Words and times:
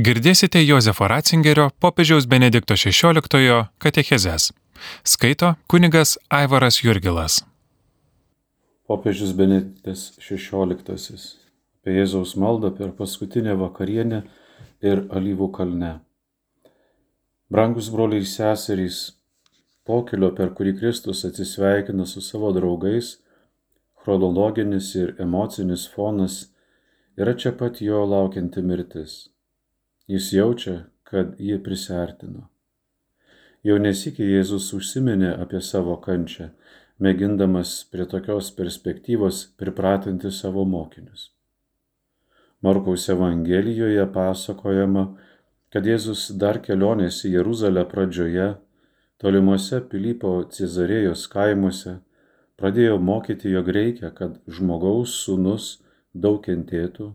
Girdėsite 0.00 0.62
Jozefo 0.64 1.04
Ratzingerio 1.10 1.66
popiežiaus 1.84 2.24
Benedikto 2.24 2.72
XVI 2.72 3.66
katechezes. 3.84 4.46
Skaito 5.04 5.48
kunigas 5.68 6.14
Aivaras 6.32 6.78
Jurgilas. 6.80 7.34
Popiežius 8.88 9.34
Benediktas 9.36 10.04
XVI 10.16 10.78
apie 11.82 11.96
Jėzaus 11.98 12.32
maldą 12.40 12.70
per 12.78 12.94
paskutinę 12.96 13.58
vakarienę 13.60 14.22
ir 14.80 15.02
alyvų 15.18 15.48
kalne. 15.58 15.90
Brangus 17.52 17.90
broliai 17.92 18.22
ir 18.22 18.30
seserys, 18.30 19.00
pokilio, 19.84 20.30
per 20.38 20.54
kurį 20.56 20.78
Kristus 20.78 21.26
atsisveikina 21.28 22.06
su 22.06 22.22
savo 22.24 22.54
draugais, 22.56 23.18
chronologinis 24.00 24.94
ir 24.96 25.12
emocinis 25.20 25.84
fonas 25.92 26.38
yra 27.20 27.36
čia 27.36 27.52
pat 27.52 27.82
jo 27.84 28.00
laukianti 28.14 28.64
mirtis. 28.64 29.18
Jis 30.10 30.32
jaučia, 30.32 30.72
kad 31.06 31.36
ji 31.38 31.56
prisertino. 31.62 32.48
Jau 33.62 33.76
nesikė 33.78 34.24
Jėzus 34.26 34.72
užsiminė 34.74 35.28
apie 35.44 35.60
savo 35.62 35.94
kančią, 36.02 36.48
mėgindamas 36.98 37.74
prie 37.92 38.06
tokios 38.10 38.48
perspektyvos 38.56 39.42
pripratinti 39.60 40.32
savo 40.34 40.64
mokinius. 40.72 41.28
Markaus 42.66 43.06
Evangelijoje 43.14 44.08
pasakojama, 44.16 45.04
kad 45.70 45.86
Jėzus 45.86 46.26
dar 46.42 46.58
kelionės 46.64 47.20
į 47.28 47.36
Jeruzalę 47.36 47.86
pradžioje, 47.94 48.48
tolimuose 49.22 49.78
Pilypo 49.94 50.34
Cezarėjos 50.58 51.28
kaimuose, 51.30 52.00
pradėjo 52.58 52.98
mokyti, 52.98 53.54
jog 53.54 53.70
reikia, 53.78 54.10
kad 54.10 54.42
žmogaus 54.58 55.20
sūnus 55.22 55.70
daug 56.12 56.42
kentėtų, 56.50 57.12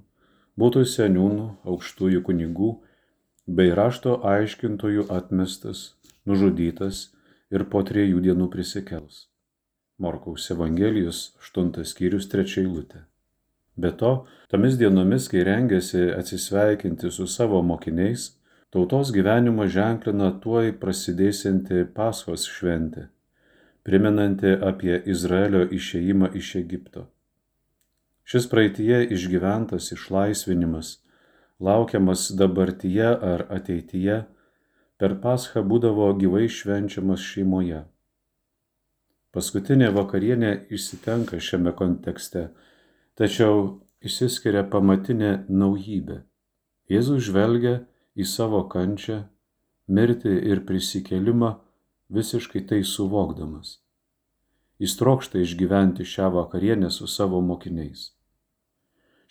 būtų 0.55 0.87
seniūnų, 0.95 1.51
aukštųjų 1.67 2.23
kunigų 2.31 2.73
bei 3.47 3.73
rašto 3.79 4.19
aiškintojų 4.25 5.07
atmestas, 5.13 5.95
nužudytas 6.25 7.09
ir 7.53 7.65
po 7.71 7.83
trejų 7.87 8.21
dienų 8.27 8.49
prisikels. 8.53 9.25
Morkaus 10.01 10.49
Evangelijos 10.51 11.35
8 11.39 11.85
skyrius 11.87 12.29
3 12.31 12.59
eilutė. 12.63 13.05
Be 13.77 13.91
to, 13.91 14.13
tomis 14.51 14.77
dienomis, 14.79 15.27
kai 15.31 15.43
rengėsi 15.47 16.09
atsisveikinti 16.15 17.11
su 17.11 17.27
savo 17.27 17.61
mokiniais, 17.63 18.29
tautos 18.71 19.11
gyvenimą 19.15 19.67
ženklina 19.71 20.31
tuoj 20.43 20.71
prasidėsianti 20.79 21.83
Paskos 21.95 22.47
šventė 22.47 23.09
primenanti 23.85 24.49
apie 24.69 24.97
Izraelio 25.13 25.61
išėjimą 25.77 26.31
iš 26.39 26.55
Egipto. 26.57 27.05
Šis 28.25 28.47
praeitie 28.49 29.03
išgyventas 29.13 29.91
išlaisvinimas, 29.93 30.95
laukiamas 31.59 32.29
dabartyje 32.37 33.09
ar 33.33 33.45
ateityje, 33.49 34.23
per 34.99 35.17
Paschą 35.23 35.63
būdavo 35.67 36.11
gyvai 36.19 36.47
švenčiamas 36.51 37.23
šeimoje. 37.23 37.83
Paskutinė 39.35 39.89
vakarienė 39.95 40.51
išsitenka 40.71 41.41
šiame 41.43 41.73
kontekste, 41.75 42.49
tačiau 43.19 43.81
išsiskiria 43.99 44.63
pamatinė 44.71 45.31
naujybė. 45.51 46.21
Jėzus 46.91 47.25
žvelgia 47.27 47.81
į 48.15 48.27
savo 48.29 48.61
kančią, 48.71 49.25
mirtį 49.91 50.35
ir 50.51 50.63
prisikėlimą 50.67 51.55
visiškai 52.15 52.63
tai 52.69 52.83
suvokdamas. 52.87 53.79
Jis 54.79 54.95
trokšta 54.99 55.39
išgyventi 55.43 56.05
šią 56.07 56.29
vakarienę 56.35 56.91
su 56.91 57.07
savo 57.07 57.41
mokiniais. 57.41 58.11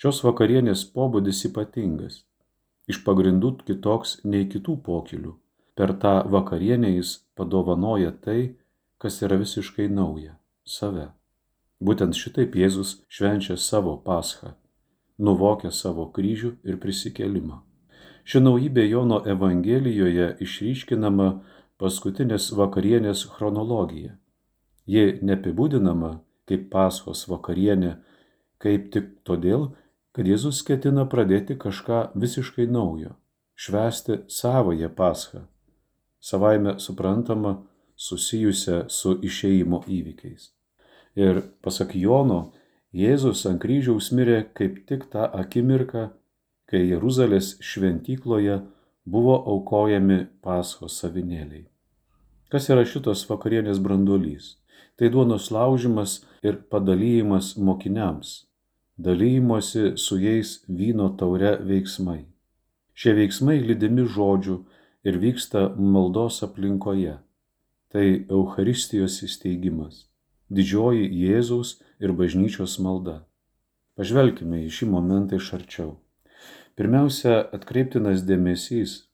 Šios 0.01 0.21
vakarienės 0.27 0.83
pobūdis 0.95 1.45
ypatingas, 1.49 2.25
iš 2.91 3.01
pagrindų 3.07 3.53
kitoks 3.67 4.19
nei 4.25 4.49
kitų 4.51 4.77
pokilių. 4.87 5.35
Per 5.75 5.95
tą 6.03 6.15
vakarienę 6.31 6.91
jis 6.97 7.17
padovanoja 7.39 8.11
tai, 8.25 8.55
kas 8.99 9.23
yra 9.23 9.39
visiškai 9.39 9.89
nauja- 9.91 10.37
save. 10.77 11.13
Būtent 11.81 12.15
šitaip 12.15 12.55
Jėzus 12.55 13.05
švenčia 13.09 13.57
savo 13.59 13.97
paschą, 13.97 14.55
nuvokia 15.19 15.71
savo 15.71 16.11
kryžių 16.11 16.57
ir 16.65 16.77
prisikėlimą. 16.77 17.61
Ši 18.25 18.41
naujybė 18.41 18.89
Jono 18.89 19.19
Evangelijoje 19.27 20.37
išryškinama 20.41 21.29
paskutinės 21.79 22.53
vakarienės 22.57 23.27
chronologija. 23.35 24.17
Ji 24.87 25.19
neapibūdinama 25.23 26.21
kaip 26.49 26.71
Paschos 26.73 27.27
vakarienė, 27.29 27.97
kaip 28.59 28.91
tik 28.93 29.11
todėl, 29.25 29.75
kad 30.15 30.29
Jėzus 30.31 30.63
ketina 30.67 31.05
pradėti 31.11 31.57
kažką 31.59 32.01
visiškai 32.15 32.67
naujo- 32.71 33.17
švęsti 33.63 34.19
savoje 34.29 34.89
Paschą, 34.89 35.47
savaime 36.21 36.79
suprantama 36.79 37.63
susijusią 37.97 38.89
su 38.89 39.19
išeimo 39.23 39.83
įvykiais. 39.87 40.51
Ir 41.17 41.43
pasak 41.63 41.95
Jono, 41.95 42.53
Jėzus 42.95 43.45
ant 43.51 43.61
kryžiaus 43.63 44.13
mirė 44.13 44.47
kaip 44.55 44.87
tik 44.87 45.11
tą 45.11 45.27
akimirką, 45.35 46.11
kai 46.71 46.87
Jeruzalės 46.87 47.59
šventykloje 47.61 48.61
buvo 49.05 49.37
aukojami 49.55 50.27
paschos 50.43 51.01
savinėliai. 51.03 51.67
Kas 52.51 52.71
yra 52.71 52.85
šitos 52.87 53.27
vakarienės 53.27 53.81
brandolys? 53.83 54.57
Tai 54.95 55.09
duonos 55.11 55.51
laužimas 55.51 56.21
ir 56.47 56.61
padalyjimas 56.71 57.57
mokiniams, 57.59 58.45
dalymosi 58.97 59.93
su 59.97 60.19
jais 60.19 60.65
vyno 60.69 61.09
taure 61.19 61.57
veiksmai. 61.63 62.25
Šie 62.95 63.15
veiksmai 63.19 63.59
lydimi 63.59 64.07
žodžių 64.07 64.57
ir 65.05 65.19
vyksta 65.19 65.69
maldos 65.77 66.43
aplinkoje. 66.47 67.19
Tai 67.91 68.07
Eucharistijos 68.31 69.21
įsteigimas, 69.27 70.07
didžioji 70.51 71.07
Jėzaus 71.25 71.77
ir 72.03 72.15
bažnyčios 72.15 72.79
malda. 72.83 73.23
Pažvelkime 73.95 74.65
į 74.67 74.71
šį 74.75 74.89
momentą 74.91 75.39
iš 75.39 75.53
arčiau. 75.59 75.93
Pirmiausia, 76.75 77.37
atkreiptinas 77.55 78.25
dėmesys, 78.27 79.05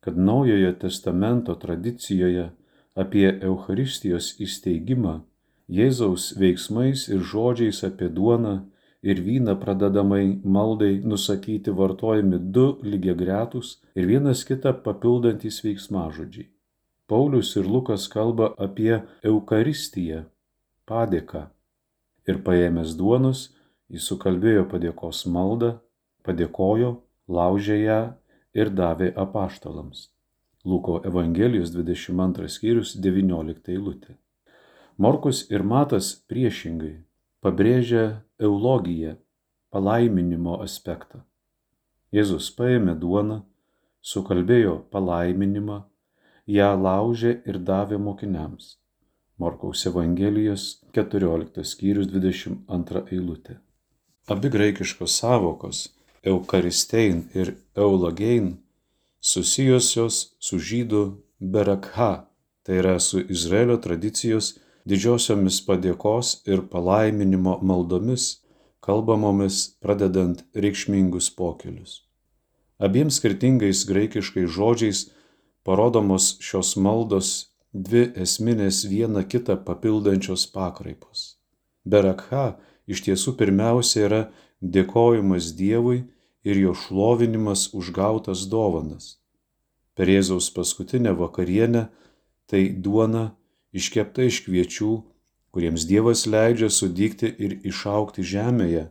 kad 0.00 0.18
Naujojo 0.18 0.70
testamento 0.78 1.56
tradicijoje 1.58 2.52
apie 2.94 3.26
Eucharistijos 3.42 4.36
įsteigimą, 4.38 5.20
Jėzaus 5.68 6.30
veiksmais 6.38 7.08
ir 7.10 7.24
žodžiais 7.26 7.82
apie 7.84 8.06
duoną 8.08 8.54
ir 9.02 9.20
vyną 9.22 9.54
pradedamai 9.60 10.40
maldai 10.44 11.00
nusakyti 11.04 11.70
vartojami 11.70 12.38
du 12.38 12.66
lygiagretus 12.82 13.78
ir 13.94 14.06
vienas 14.10 14.44
kitą 14.44 14.72
papildantis 14.84 15.62
veiksmažodžiai. 15.64 16.48
Paulius 17.08 17.54
ir 17.56 17.64
Lukas 17.64 18.08
kalba 18.12 18.52
apie 18.58 19.00
Eucharistiją, 19.24 20.26
padėką. 20.84 21.46
Ir 22.28 22.42
paėmęs 22.44 22.92
duonos, 22.98 23.46
jis 23.88 24.04
sukalbėjo 24.10 24.66
padėkos 24.68 25.24
maldą, 25.32 25.78
padėkojo 26.26 26.98
laužė 27.28 27.78
ją 27.80 28.00
ir 28.52 28.68
davė 28.68 29.14
apaštalams. 29.16 30.10
Luko 30.68 30.98
Evangelijos 31.06 31.72
22 31.72 32.50
skyrius 32.52 32.96
19 33.00 33.72
eilutė. 33.72 34.18
Morkus 34.98 35.46
ir 35.48 35.62
Matas 35.62 36.10
priešingai 36.28 37.07
pabrėžia 37.44 38.04
eulogiją, 38.38 39.16
palaiminimo 39.70 40.58
aspektą. 40.64 41.22
Jėzus 42.14 42.48
paėmė 42.56 42.96
duoną, 42.98 43.42
sukalbėjo 44.00 44.74
palaiminimą, 44.92 45.78
ją 46.48 46.68
laužė 46.80 47.34
ir 47.46 47.58
davė 47.70 47.98
mokiniams. 48.00 48.76
Morkaus 49.38 49.84
Evangelijos 49.86 50.64
14 50.96 51.62
skyrius 51.62 52.08
22 52.10 53.04
eilutė. 53.14 53.58
Abi 54.28 54.50
graikiškos 54.50 55.14
savokos 55.20 55.84
Eukaristein 56.26 57.28
ir 57.34 57.54
Eulogein 57.76 58.56
susijusios 59.20 60.34
su 60.40 60.58
žydų 60.58 61.02
berakha, 61.38 62.26
tai 62.66 62.80
yra 62.82 62.98
su 63.00 63.22
Izraelio 63.22 63.78
tradicijos 63.78 64.56
didžiosiomis 64.88 65.60
padėkos 65.66 66.38
ir 66.48 66.64
palaiminimo 66.72 67.58
maldomis, 67.62 68.38
kalbamomis 68.80 69.60
pradedant 69.82 70.44
reikšmingus 70.56 71.30
pokelius. 71.36 72.02
Abiem 72.78 73.10
skirtingais 73.10 73.84
graikiškais 73.88 74.50
žodžiais 74.54 75.00
parodomos 75.66 76.36
šios 76.40 76.76
maldos 76.78 77.30
dvi 77.72 78.06
esminės 78.24 78.84
viena 78.88 79.24
kitą 79.26 79.58
papildančios 79.66 80.46
pakraipos. 80.54 81.38
Berakha 81.84 82.58
iš 82.86 83.02
tiesų 83.06 83.34
pirmiausia 83.40 84.04
yra 84.06 84.22
dėkojimas 84.62 85.52
Dievui 85.58 86.04
ir 86.44 86.60
jo 86.62 86.74
šlovinimas 86.74 87.68
už 87.74 87.92
gautas 87.92 88.46
dovanas. 88.48 89.18
Per 89.94 90.08
Jėzaus 90.08 90.48
paskutinę 90.54 91.12
vakarienę 91.18 91.88
tai 92.46 92.68
duona 92.70 93.34
iškepta 93.72 94.28
iš 94.28 94.42
kviečių, 94.46 94.92
kuriems 95.52 95.86
Dievas 95.88 96.26
leidžia 96.26 96.70
sudygti 96.70 97.30
ir 97.38 97.58
išaukti 97.66 98.24
žemėje, 98.24 98.88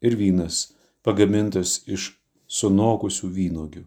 ir 0.00 0.16
vynas 0.16 0.70
pagamintas 1.06 1.80
iš 1.86 2.12
sunokusių 2.50 3.28
vynogių. 3.36 3.84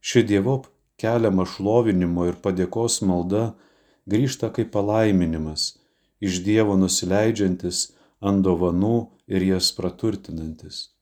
Ši 0.00 0.22
dievop 0.30 0.68
keliama 1.00 1.46
šlovinimo 1.48 2.26
ir 2.30 2.36
padėkos 2.42 3.00
malda 3.02 3.54
grįžta 4.06 4.52
kaip 4.54 4.70
palaiminimas, 4.74 5.74
iš 6.20 6.42
Dievo 6.46 6.76
nusileidžiantis 6.78 7.92
ant 8.20 8.44
dovanų 8.46 9.08
ir 9.26 9.42
jas 9.42 9.72
praturtinantis. 9.76 10.92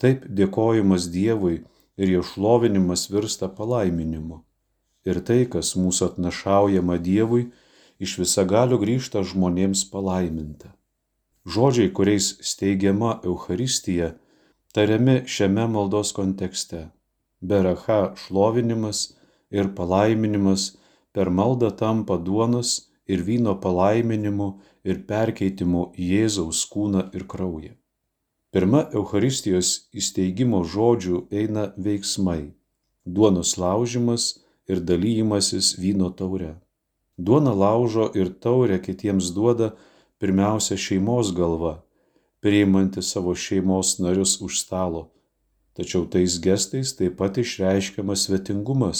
Taip 0.00 0.26
dėkojimas 0.28 1.08
Dievui 1.12 1.62
ir 2.00 2.12
jo 2.14 2.22
šlovinimas 2.24 3.08
virsta 3.12 3.48
palaiminimu. 3.48 4.42
Ir 5.08 5.20
tai, 5.24 5.44
kas 5.48 5.74
mūsų 5.80 6.12
atnašaujama 6.12 6.98
Dievui, 7.00 7.48
iš 8.00 8.18
visagalių 8.22 8.80
grįžta 8.82 9.22
žmonėms 9.22 9.84
palaiminta. 9.92 10.72
Žodžiai, 11.46 11.92
kuriais 11.96 12.32
steigiama 12.52 13.18
Euharistija, 13.24 14.14
tariami 14.74 15.22
šiame 15.26 15.66
maldos 15.68 16.12
kontekste 16.16 16.88
beracha 17.40 18.14
šlovinimas 18.16 19.14
ir 19.50 19.74
palaiminimas 19.74 20.76
per 21.12 21.30
maldą 21.30 21.70
tampa 21.76 22.16
duonos 22.16 22.90
ir 23.06 23.22
vyno 23.26 23.56
palaiminimu 23.60 24.48
ir 24.84 25.02
perkeitimu 25.08 25.90
Jėzaus 25.98 26.62
kūną 26.72 27.08
ir 27.16 27.26
kraują. 27.26 27.74
Pirma 28.50 28.86
Euharistijos 28.94 29.70
įsteigimo 29.94 30.62
žodžių 30.64 31.26
eina 31.30 31.70
veiksmai- 31.76 32.52
duonos 33.14 33.56
laužimas 33.58 34.40
ir 34.68 34.80
dalyjimasis 34.80 35.78
vyno 35.78 36.10
taure. 36.10 36.54
Duona 37.26 37.52
laužo 37.62 38.08
ir 38.16 38.32
taurę 38.44 38.80
kitiems 38.80 39.30
duoda 39.36 39.74
pirmiausia 40.20 40.76
šeimos 40.80 41.34
galva, 41.36 41.74
priimanti 42.40 43.02
savo 43.04 43.34
šeimos 43.36 43.98
narius 44.00 44.38
už 44.40 44.60
stalo 44.64 45.10
tačiau 45.80 46.04
tais 46.12 46.36
gestais 46.44 46.92
taip 46.96 47.16
pat 47.16 47.38
išreiškiamas 47.40 48.26
svetingumas, 48.26 48.98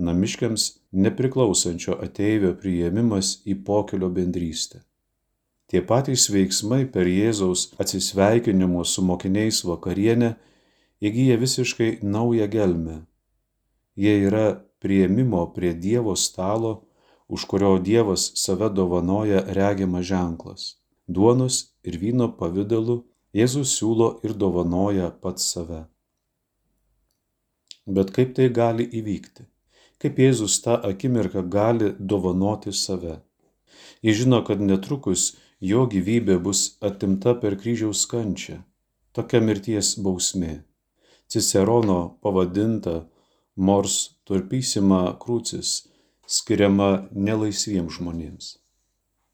namiškiams 0.00 0.62
nepriklausančio 1.04 1.98
ateivio 2.06 2.54
priėmimas 2.60 3.40
į 3.44 3.58
pokelio 3.66 4.08
bendrystę. 4.14 4.80
Tie 5.68 5.80
patys 5.84 6.28
veiksmai 6.32 6.84
per 6.94 7.08
Jėzaus 7.08 7.72
atsisveikinimo 7.82 8.84
su 8.88 9.04
mokiniais 9.04 9.62
vakarienę 9.68 10.34
įgyja 11.04 11.36
visiškai 11.40 11.90
naują 12.02 12.48
gelmę. 12.48 12.96
Jie 13.96 14.14
yra 14.28 14.46
prieimimo 14.80 15.46
prie 15.54 15.72
Dievo 15.74 16.16
stalo, 16.16 16.84
už 17.34 17.44
kurio 17.50 17.78
Dievas 17.78 18.30
save 18.38 18.68
dovanoja 18.70 19.40
regimas 19.58 20.06
ženklas. 20.06 20.62
Duonos 21.06 21.56
ir 21.82 21.98
vyno 21.98 22.28
pavydalu 22.38 23.00
Jėzus 23.34 23.72
siūlo 23.74 24.08
ir 24.22 24.36
dovanoja 24.38 25.08
pats 25.22 25.48
save. 25.54 25.80
Bet 27.96 28.12
kaip 28.16 28.36
tai 28.36 28.46
gali 28.58 28.86
įvykti? 29.00 29.48
Kaip 29.98 30.20
Jėzus 30.22 30.60
tą 30.62 30.76
akimirką 30.90 31.42
gali 31.50 31.90
dovanoti 31.98 32.72
save? 32.72 33.16
Jis 34.06 34.20
žino, 34.20 34.38
kad 34.46 34.62
netrukus 34.62 35.32
jo 35.70 35.88
gyvybė 35.90 36.38
bus 36.46 36.62
atimta 36.90 37.34
per 37.42 37.58
kryžiaus 37.58 38.04
kančią. 38.12 38.60
Tokia 39.14 39.40
mirties 39.42 39.96
bausmė. 40.06 40.60
Cicerono 41.26 41.98
pavadinta 42.22 42.94
mors 43.56 43.98
turpysima 44.28 45.02
krūcis 45.18 45.74
skiriama 46.26 47.08
nelaisviems 47.12 47.98
žmonėms. 47.98 48.46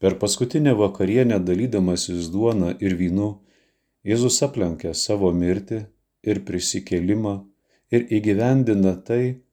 Per 0.01 0.17
paskutinę 0.17 0.73
vakarienę 0.75 1.39
dalydamasis 1.45 2.29
duona 2.33 2.73
ir 2.79 2.97
vynu, 2.97 3.31
Jėzus 4.01 4.39
aplenkia 4.41 4.95
savo 4.97 5.29
mirtį 5.29 5.83
ir 6.25 6.39
prisikėlimą 6.45 7.35
ir 7.93 8.07
įgyvendina 8.17 8.95
tai, 9.05 9.43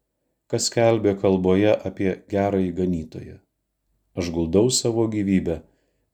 kas 0.48 0.70
kelbė 0.72 1.12
kalboje 1.20 1.74
apie 1.90 2.14
gerąjį 2.32 2.70
ganytoją. 2.78 3.36
Aš 4.16 4.30
guldau 4.32 4.70
savo 4.72 5.04
gyvybę, 5.12 5.58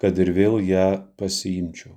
kad 0.03 0.19
ir 0.19 0.32
vėl 0.35 0.59
ją 0.67 0.88
pasiimčiau. 1.20 1.94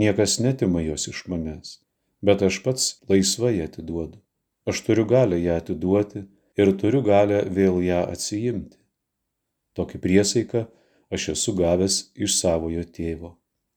Niekas 0.00 0.40
netima 0.42 0.82
jos 0.82 1.06
iš 1.12 1.22
manęs, 1.30 1.78
bet 2.18 2.42
aš 2.42 2.58
pats 2.64 2.90
laisvai 3.10 3.60
atiduodu. 3.62 4.18
Aš 4.66 4.82
turiu 4.86 5.06
galę 5.06 5.38
ją 5.38 5.54
atiduoti 5.62 6.26
ir 6.58 6.72
turiu 6.80 7.02
galę 7.06 7.42
vėl 7.58 7.82
ją 7.84 8.00
atsijimti. 8.14 8.78
Tokį 9.78 10.00
priesaiką 10.06 10.64
aš 11.14 11.28
esu 11.34 11.54
gavęs 11.58 12.00
iš 12.14 12.40
savojo 12.40 12.86
tėvo. 12.96 13.36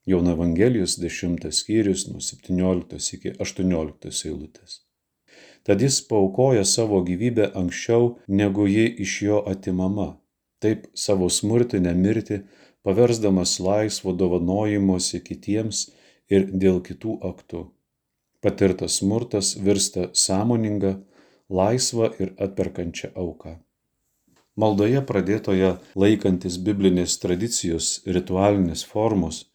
Jauna 0.09 0.33
Evangelijos 0.37 0.97
10 0.99 1.51
skyrius 1.51 2.07
nuo 2.09 2.23
17 2.23 3.13
iki 3.17 3.37
18 3.45 4.27
eilutės 4.29 4.81
tad 5.63 5.81
jis 5.81 6.01
paaukoja 6.07 6.65
savo 6.65 7.01
gyvybę 7.07 7.51
anksčiau, 7.55 8.17
negu 8.27 8.67
ji 8.67 8.85
iš 9.05 9.21
jo 9.21 9.43
atimama. 9.47 10.09
Taip 10.59 10.87
savo 10.95 11.29
smurtinę 11.29 11.93
mirtį 11.95 12.41
paversdamas 12.83 13.59
laisvo 13.59 14.13
dovanojimuose 14.19 15.23
kitiems 15.23 15.87
ir 16.29 16.49
dėl 16.51 16.81
kitų 16.83 17.17
aktų. 17.31 17.63
Patirtas 18.43 18.99
smurtas 18.99 19.53
virsta 19.65 20.09
sąmoninga, 20.13 20.97
laisva 21.49 22.11
ir 22.19 22.33
atperkančia 22.37 23.11
auka. 23.15 23.57
Maldoje 24.55 25.01
pradėtoje 25.09 25.71
laikantis 25.97 26.59
biblinės 26.61 27.17
tradicijos 27.21 27.95
ritualinės 28.05 28.83
formos, 28.85 29.47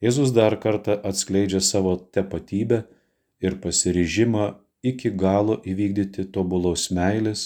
Jėzus 0.00 0.30
dar 0.32 0.54
kartą 0.56 0.94
atskleidžia 1.04 1.60
savo 1.60 1.90
tapatybę 2.16 2.78
ir 3.44 3.56
pasiryžimą 3.60 4.46
iki 4.90 5.10
galo 5.22 5.58
įvykdyti 5.72 6.24
tobulos 6.32 6.86
meilės, 6.96 7.42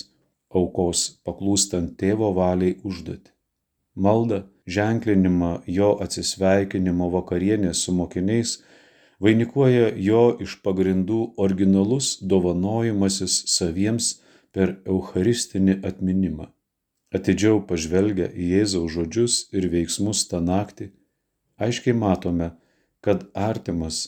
aukos 0.55 1.01
paklūstant 1.27 1.97
tėvo 1.99 2.31
valiai 2.37 2.77
užduoti. 2.87 3.33
Malda, 3.95 4.45
ženklinimą 4.67 5.51
jo 5.67 5.91
atsisveikinimo 6.05 7.11
vakarienės 7.11 7.83
su 7.87 7.95
mokiniais 7.99 8.55
vainikuoja 9.25 9.93
jo 10.09 10.25
iš 10.45 10.59
pagrindų 10.65 11.21
originalus 11.45 12.19
dovanojimasis 12.33 13.37
saviems 13.55 14.11
per 14.55 14.77
eucharistinį 14.85 15.79
atminimą. 15.91 16.51
Atidžiau 17.15 17.61
pažvelgę 17.69 18.27
į 18.35 18.51
Jėzaus 18.57 18.93
žodžius 18.97 19.37
ir 19.55 19.69
veiksmus 19.71 20.25
tą 20.31 20.41
naktį, 20.43 20.91
aiškiai 21.63 21.95
matome, 21.95 22.51
kad 23.05 23.25
artimas 23.35 24.01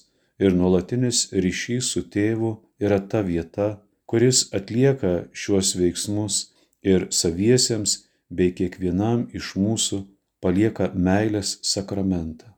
ir 0.42 0.56
nuolatinis 0.58 1.28
ryšys 1.44 1.92
su 1.94 2.02
tėvu 2.16 2.52
yra 2.82 2.98
ta 3.12 3.22
vieta, 3.30 3.68
kuris 4.10 4.42
atlieka 4.58 5.14
šiuos 5.32 5.72
veiksmus 5.78 6.42
ir 6.82 7.08
saviesiems 7.20 7.96
bei 8.28 8.52
kiekvienam 8.58 9.26
iš 9.38 9.54
mūsų 9.62 10.02
palieka 10.42 10.92
meilės 11.08 11.56
sakramentą. 11.72 12.52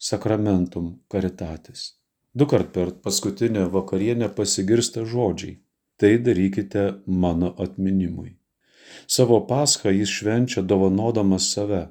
Sakramentum 0.00 0.94
karitatis. 1.12 1.99
Du 2.34 2.46
kart 2.46 2.72
per 2.74 2.92
paskutinę 3.04 3.66
vakarienę 3.74 4.28
pasigirsta 4.36 5.04
žodžiai. 5.04 5.58
Tai 6.00 6.12
darykite 6.26 6.84
mano 7.06 7.54
atminimui. 7.64 8.36
Savo 9.06 9.40
paschą 9.46 9.90
jis 9.92 10.08
švenčia 10.08 10.62
dovanodamas 10.62 11.50
save. 11.52 11.82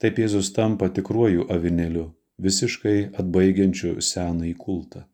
Taip 0.00 0.18
Jėzus 0.18 0.50
tampa 0.56 0.88
tikruoju 0.96 1.46
avinėliu 1.54 2.08
visiškai 2.40 2.98
atbaigiančių 3.20 3.94
senąjį 4.00 4.54
kultą. 4.64 5.04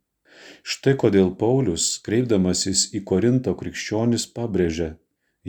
Štai 0.62 0.94
kodėl 1.02 1.32
Paulius, 1.40 1.86
kreipdamasis 2.06 2.86
į 2.96 3.02
Korinto 3.10 3.54
krikščionis, 3.58 4.28
pabrėžia, 4.36 4.90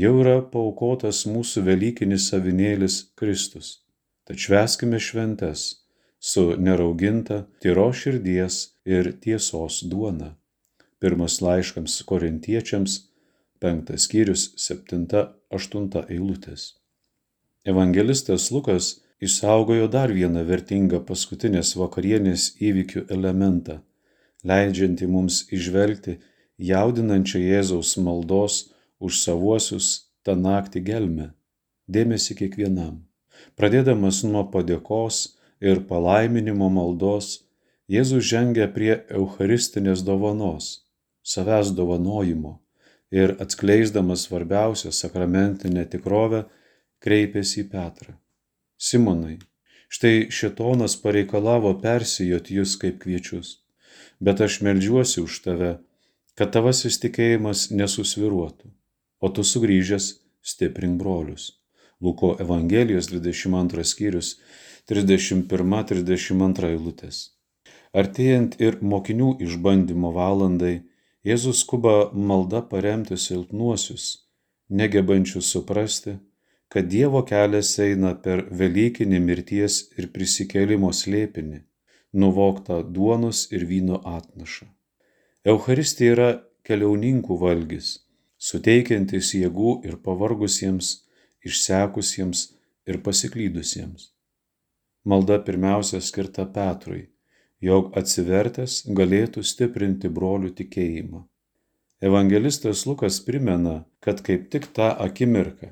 jau 0.03 0.13
yra 0.21 0.37
paukotas 0.53 1.25
mūsų 1.29 1.65
Velykinis 1.67 2.29
savinėlis 2.31 3.01
Kristus. 3.19 3.73
Tad 4.27 4.41
šveskime 4.43 4.99
šventes 4.99 5.67
su 6.19 6.55
nerauginta, 6.57 7.45
tyro 7.61 7.91
širdies 7.93 8.77
ir 8.85 9.13
tiesos 9.21 9.83
duona. 9.91 10.35
Pirmas 10.99 11.41
laiškams 11.41 12.01
korintiečiams, 12.09 13.01
penktas 13.61 14.07
skyrius, 14.07 14.51
septinta, 14.57 15.33
aštunta 15.53 16.05
eilutės. 16.09 16.73
Evangelistas 17.67 18.49
Lukas 18.51 18.95
išsaugojo 19.21 19.87
dar 19.91 20.13
vieną 20.13 20.43
vertingą 20.47 21.01
paskutinės 21.05 21.75
vakarienės 21.77 22.53
įvykių 22.61 23.05
elementą, 23.13 23.81
leidžiantį 24.47 25.09
mums 25.13 25.43
išvelgti 25.53 26.17
jaudinančią 26.57 27.41
Jėzaus 27.43 27.97
maldos 28.01 28.59
už 28.99 29.21
savuosius 29.21 29.89
tą 30.25 30.37
naktį 30.37 30.83
gelmę. 30.89 31.31
Dėmesį 31.87 32.35
kiekvienam. 32.41 33.03
Pradėdamas 33.55 34.23
nuo 34.25 34.43
padėkos 34.51 35.36
ir 35.61 35.83
palaiminimo 35.89 36.69
maldos, 36.69 37.43
Jėzus 37.87 38.25
žengia 38.27 38.65
prie 38.67 38.97
eucharistinės 39.15 40.01
dovanos, 40.03 40.65
savęs 41.23 41.71
dovanojimo 41.71 42.57
ir 43.15 43.37
atskleisdamas 43.39 44.25
svarbiausią 44.27 44.91
sakramentinę 44.91 45.85
tikrovę, 45.93 46.43
kreipėsi 46.99 47.61
į 47.63 47.69
Petrą. 47.71 48.17
Simonai, 48.75 49.37
štai 49.87 50.27
šetonas 50.39 50.97
pareikalavo 50.99 51.71
persijot 51.79 52.51
jūs 52.51 52.75
kaip 52.81 52.99
kviečius, 53.05 53.61
bet 54.19 54.43
aš 54.43 54.59
melžiuosi 54.67 55.23
už 55.23 55.39
tave, 55.47 55.71
kad 56.35 56.51
tavasis 56.51 56.99
tikėjimas 56.99 57.69
nesusviruotų. 57.71 58.75
o 59.19 59.29
tu 59.29 59.43
sugrįžęs 59.43 60.07
stiprink 60.41 60.99
brolius. 61.01 61.51
Luko 62.01 62.35
Evangelijos 62.39 63.09
22 63.09 63.83
skyrius 63.83 64.35
31-32 64.87 66.69
eilutės. 66.69 67.17
Artėjant 67.91 68.55
ir 68.63 68.79
mokinių 68.81 69.33
išbandymo 69.43 70.13
valandai, 70.15 70.77
Jėzus 71.27 71.65
skuba 71.65 72.13
malda 72.13 72.61
paremti 72.63 73.17
silpnuosius, 73.19 74.05
negebančius 74.69 75.49
suprasti, 75.51 76.13
kad 76.71 76.87
Dievo 76.87 77.23
kelias 77.27 77.73
eina 77.83 78.13
per 78.15 78.45
Velykinį 78.61 79.19
mirties 79.25 79.81
ir 79.99 80.07
prisikėlimo 80.15 80.93
slėpinį, 80.95 81.61
nuvoktą 82.23 82.79
duonos 82.83 83.45
ir 83.51 83.67
vyno 83.67 83.99
atnašą. 84.15 84.69
Euharistija 85.51 86.15
yra 86.15 86.31
keliauninkų 86.67 87.39
valgis, 87.43 87.93
suteikiantis 88.37 89.33
jėgų 89.35 89.79
ir 89.87 89.99
pavargusiems, 90.03 90.93
išsekusiems 91.43 92.51
ir 92.87 93.03
pasiklydusiems. 93.03 94.13
Malda 95.07 95.37
pirmiausia 95.39 96.01
skirta 96.03 96.43
Petrui, 96.55 97.05
jog 97.63 97.93
atsivertęs 97.99 98.81
galėtų 98.99 99.43
stiprinti 99.47 100.09
brolių 100.11 100.49
tikėjimą. 100.57 101.21
Evangelistas 102.07 102.83
Lukas 102.89 103.19
primena, 103.27 103.77
kad 104.03 104.19
kaip 104.25 104.49
tik 104.53 104.67
tą 104.75 104.89
akimirką, 105.05 105.69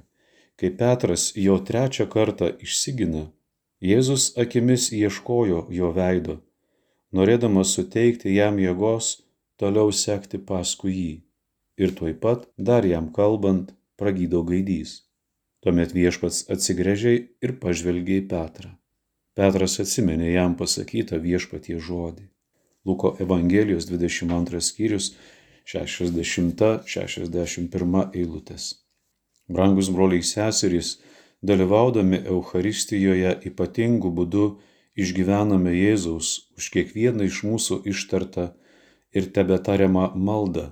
kai 0.56 0.72
Petras 0.80 1.34
jo 1.48 1.58
trečią 1.68 2.08
kartą 2.14 2.48
išsigina, 2.64 3.26
Jėzus 3.84 4.30
akimis 4.40 4.88
ieškojo 4.96 5.66
jo 5.78 5.90
veido, 5.98 6.38
norėdamas 7.12 7.74
suteikti 7.76 8.38
jam 8.38 8.56
jėgos 8.64 9.10
toliau 9.60 9.92
sekti 9.92 10.40
paskui 10.40 10.94
jį. 10.96 11.14
Ir 11.84 11.92
tuoj 12.00 12.16
pat, 12.24 12.48
dar 12.56 12.88
jam 12.88 13.12
kalbant, 13.20 13.76
pragydo 14.00 14.46
gaidys. 14.48 14.96
Tuomet 15.60 15.92
viešpats 15.92 16.46
atsigręžė 16.56 17.16
ir 17.44 17.58
pažvelgė 17.60 18.22
į 18.24 18.28
Petrą. 18.32 18.72
Petras 19.36 19.74
atsimenė 19.84 20.30
jam 20.32 20.54
pasakytą 20.60 21.18
viešpatie 21.20 21.76
žodį. 21.88 22.24
Luko 22.88 23.10
Evangelijos 23.20 23.84
22 23.90 24.62
skyrius 24.64 25.08
60-61 25.68 28.16
eilutės. 28.16 28.88
Brangus 29.52 29.90
broliai 29.96 30.24
seserys, 30.24 30.90
dalyvaudami 31.44 32.18
Euharistijoje 32.32 33.32
ypatingu 33.50 34.10
būdu 34.20 34.46
išgyvename 34.96 35.72
Jėzaus 35.76 36.28
už 36.56 36.64
kiekvieną 36.78 37.22
iš 37.28 37.44
mūsų 37.50 37.76
ištartą 37.92 38.46
ir 39.12 39.24
tebetariamą 39.36 40.06
maldą, 40.16 40.66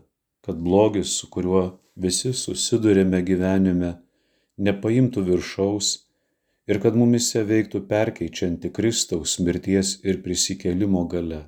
kad 0.46 0.56
blogis, 0.56 1.10
su 1.20 1.26
kuriuo 1.28 1.84
visi 1.96 2.34
susidurėme 2.34 3.22
gyvenime, 3.28 3.92
nepaimtų 4.58 5.22
viršaus 5.30 6.13
ir 6.68 6.80
kad 6.84 6.96
mumise 7.00 7.44
veiktų 7.48 7.84
perkeičianti 7.90 8.72
Kristaus 8.76 9.40
mirties 9.40 9.98
ir 10.04 10.22
prisikėlimo 10.26 11.04
gale. 11.12 11.42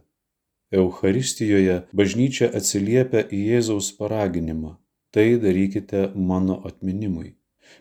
Eucharistijoje 0.75 1.77
bažnyčia 1.95 2.49
atsiliepia 2.59 3.21
į 3.31 3.41
Jėzaus 3.51 3.91
paraginimą- 3.99 4.75
tai 5.13 5.27
darykite 5.39 6.11
mano 6.15 6.61
atminimui. 6.69 7.35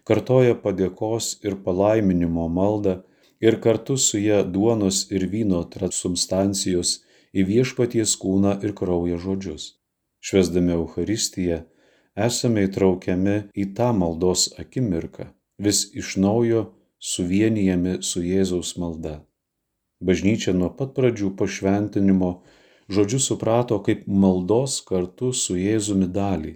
Kartoja 0.04 0.54
padėkos 0.54 1.44
ir 1.44 1.56
palaiminimo 1.64 2.48
maldą 2.48 3.02
ir 3.40 3.56
kartu 3.60 3.96
su 3.96 4.18
ją 4.18 4.44
duonos 4.52 5.10
ir 5.10 5.26
vyno 5.34 5.64
transubstancijos 5.74 7.00
į 7.34 7.46
viešpaties 7.50 8.16
kūną 8.22 8.62
ir 8.64 8.72
kraują 8.72 9.18
žodžius. 9.18 9.64
Švesdami 10.24 10.72
Eucharistiją 10.72 11.64
esame 12.16 12.68
įtraukiami 12.68 13.36
į 13.62 13.74
tą 13.76 13.90
maldos 13.92 14.46
akimirką, 14.62 15.26
vis 15.58 15.90
iš 15.92 16.16
naujo 16.16 16.62
suvienijami 17.04 17.98
su 18.08 18.22
Jėzaus 18.24 18.74
malda. 18.80 19.14
Bažnyčia 20.08 20.54
nuo 20.56 20.70
pat 20.78 20.92
pradžių 20.96 21.30
pašventinimo 21.40 22.30
žodžiu 22.96 23.20
suprato 23.26 23.78
kaip 23.88 24.04
maldos 24.24 24.76
kartu 24.88 25.32
su 25.44 25.56
Jėzumi 25.60 26.08
dalį, 26.18 26.54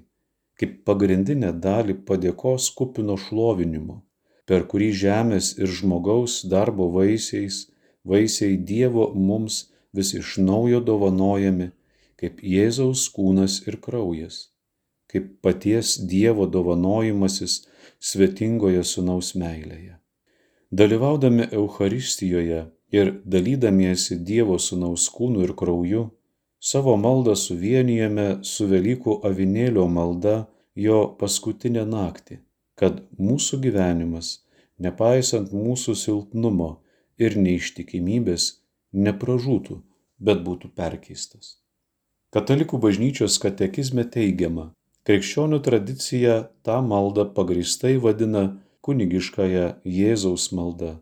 kaip 0.60 0.76
pagrindinę 0.88 1.52
dalį 1.68 1.98
padėkos 2.10 2.68
kupino 2.80 3.16
šlovinimo, 3.24 4.00
per 4.48 4.66
kurį 4.72 4.90
žemės 5.04 5.54
ir 5.60 5.72
žmogaus 5.80 6.42
darbo 6.54 6.90
vaisiais, 6.98 7.64
vaisiai 8.12 8.60
Dievo 8.72 9.10
mums 9.30 9.64
vis 9.92 10.14
iš 10.20 10.36
naujo 10.50 10.84
dovanojami 10.92 11.72
kaip 12.20 12.40
Jėzaus 12.56 13.08
kūnas 13.16 13.62
ir 13.68 13.82
kraujas 13.84 14.46
kaip 15.08 15.28
paties 15.42 15.96
Dievo 16.10 16.46
dovanojimasis 16.46 17.62
svetingoje 18.10 18.84
sunaus 18.84 19.32
meilėje. 19.40 19.97
Dalyvaudami 20.70 21.48
Eucharistijoje 21.52 22.66
ir 22.92 23.12
dalydamiesi 23.24 24.18
Dievo 24.24 24.58
sunaus 24.58 25.06
kūnu 25.08 25.46
ir 25.46 25.54
krauju, 25.56 26.02
savo 26.60 26.96
maldą 27.00 27.36
suvienijame 27.36 28.26
su 28.44 28.68
Velykų 28.68 29.18
avinėlio 29.24 29.86
malda 29.88 30.36
jo 30.76 31.00
paskutinę 31.20 31.86
naktį, 31.88 32.40
kad 32.76 33.00
mūsų 33.16 33.62
gyvenimas, 33.64 34.44
nepaisant 34.78 35.56
mūsų 35.56 35.96
silpnumo 35.96 36.70
ir 37.16 37.40
neištikimybės, 37.40 38.50
nepražūtų, 38.92 39.80
bet 40.20 40.44
būtų 40.44 40.74
perkeistas. 40.76 41.56
Katalikų 42.28 42.76
bažnyčios 42.76 43.40
katekizme 43.40 44.04
teigiama, 44.04 44.74
Krikščionių 45.08 45.62
tradicija 45.64 46.32
tą 46.60 46.82
maldą 46.84 47.24
pagrįstai 47.32 47.94
vadina 48.04 48.42
kunigiškąją 48.84 49.66
Jėzaus 49.84 50.48
malda. 50.52 50.96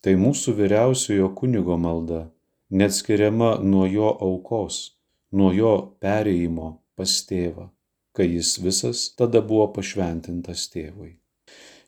Tai 0.00 0.14
mūsų 0.16 0.54
vyriausiojo 0.56 1.28
kunigo 1.36 1.76
malda, 1.76 2.22
neatskiriama 2.70 3.58
nuo 3.60 3.86
jo 3.86 4.10
aukos, 4.28 4.96
nuo 5.32 5.50
jo 5.52 5.74
perėjimo 6.00 6.70
pas 6.96 7.16
tėvą, 7.28 7.68
kai 8.16 8.30
jis 8.30 8.54
visas 8.64 9.08
tada 9.18 9.42
buvo 9.44 9.66
pašventintas 9.76 10.68
tėvui. 10.72 11.18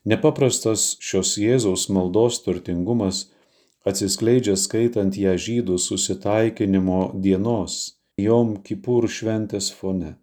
Nepaprastas 0.05 0.97
šios 0.99 1.37
Jėzaus 1.39 1.87
maldos 1.89 2.41
turtingumas 2.45 3.25
atsiskleidžia 3.87 4.55
skaitant 4.59 5.15
ją 5.17 5.35
žydų 5.39 5.79
susitaikinimo 5.79 7.13
dienos, 7.23 7.97
Jom 8.19 8.59
Kipur 8.61 9.07
šventės 9.09 9.71
fone. 9.73 10.13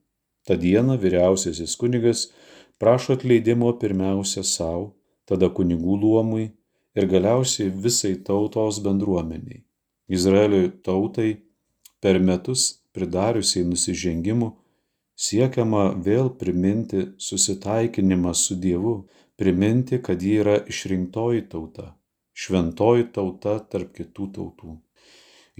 Ta 0.47 0.55
diena 0.55 0.95
vyriausiasis 1.01 1.75
kunigas 1.81 2.29
prašo 2.79 3.17
atleidimo 3.19 3.73
pirmiausia 3.81 4.45
savo, 4.47 4.93
tada 5.31 5.49
kunigų 5.57 5.97
luomui 6.03 6.47
ir 6.99 7.07
galiausiai 7.11 7.71
visai 7.71 8.17
tautos 8.27 8.81
bendruomeniai. 8.85 9.63
Izraelio 10.11 10.67
tautai 10.83 11.31
per 12.03 12.19
metus 12.19 12.67
pridariusiai 12.97 13.69
nusižengimų 13.69 14.51
siekiama 15.27 15.85
vėl 16.07 16.33
priminti 16.41 17.07
susitaikinimą 17.29 18.35
su 18.35 18.57
Dievu, 18.59 18.95
priminti, 19.39 20.01
kad 20.03 20.23
ji 20.23 20.41
yra 20.43 20.57
išrinktoji 20.73 21.47
tauta, 21.53 21.93
šventoji 22.35 23.11
tauta 23.15 23.59
tarp 23.73 23.95
kitų 23.97 24.31
tautų. 24.37 24.79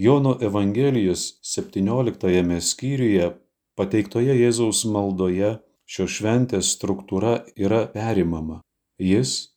Jono 0.01 0.35
Evangelijos 0.41 1.37
17 1.45 2.59
skyriuje 2.65 3.31
Pateiktoje 3.77 4.33
Jėzaus 4.35 4.81
maldoje 4.89 5.53
šios 5.87 6.17
šventės 6.17 6.73
struktūra 6.75 7.37
yra 7.55 7.85
perimama. 7.93 8.59
Jis, 8.99 9.50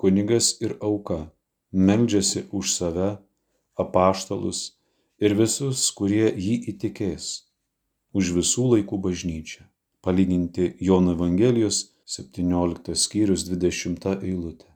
kunigas 0.00 0.54
ir 0.64 0.78
auka, 0.80 1.28
meldžiasi 1.72 2.46
už 2.56 2.72
save, 2.72 3.08
apaštalus 3.76 4.60
ir 5.20 5.34
visus, 5.36 5.82
kurie 5.92 6.30
jį 6.32 6.54
įtikės, 6.72 7.26
už 8.16 8.32
visų 8.38 8.64
laikų 8.74 9.00
bažnyčią. 9.06 9.66
Palyginti 10.00 10.70
Jono 10.80 11.12
Evangelijos 11.12 11.82
17 12.08 12.96
skyrius 12.96 13.44
20 13.50 14.08
eilutė. 14.24 14.70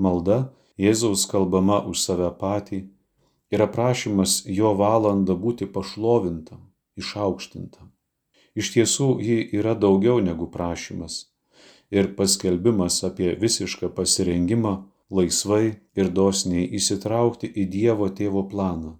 Malda 0.00 0.38
Jėzaus 0.80 1.26
kalbama 1.28 1.82
už 1.84 2.00
save 2.00 2.30
patį 2.40 2.80
yra 3.52 3.66
prašymas 3.68 4.46
jo 4.48 4.72
valandą 4.80 5.36
būti 5.36 5.68
pašlovintam, 5.68 6.70
išaukštintam. 6.96 7.92
Iš 8.56 8.72
tiesų 8.78 9.10
ji 9.20 9.42
yra 9.60 9.76
daugiau 9.76 10.24
negu 10.24 10.48
prašymas 10.48 11.26
ir 11.90 12.14
paskelbimas 12.16 13.02
apie 13.08 13.34
visišką 13.40 13.90
pasirengimą 13.96 14.74
laisvai 15.10 15.64
ir 15.98 16.10
dosniai 16.18 16.68
įsitraukti 16.78 17.50
į 17.50 17.66
Dievo 17.74 18.08
tėvo 18.20 18.44
planą, 18.50 18.92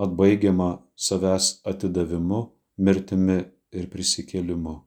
atbaigiamą 0.00 0.70
savęs 0.96 1.58
atidavimu, 1.68 2.40
mirtimi 2.78 3.42
ir 3.72 3.90
prisikėlimu. 3.92 4.78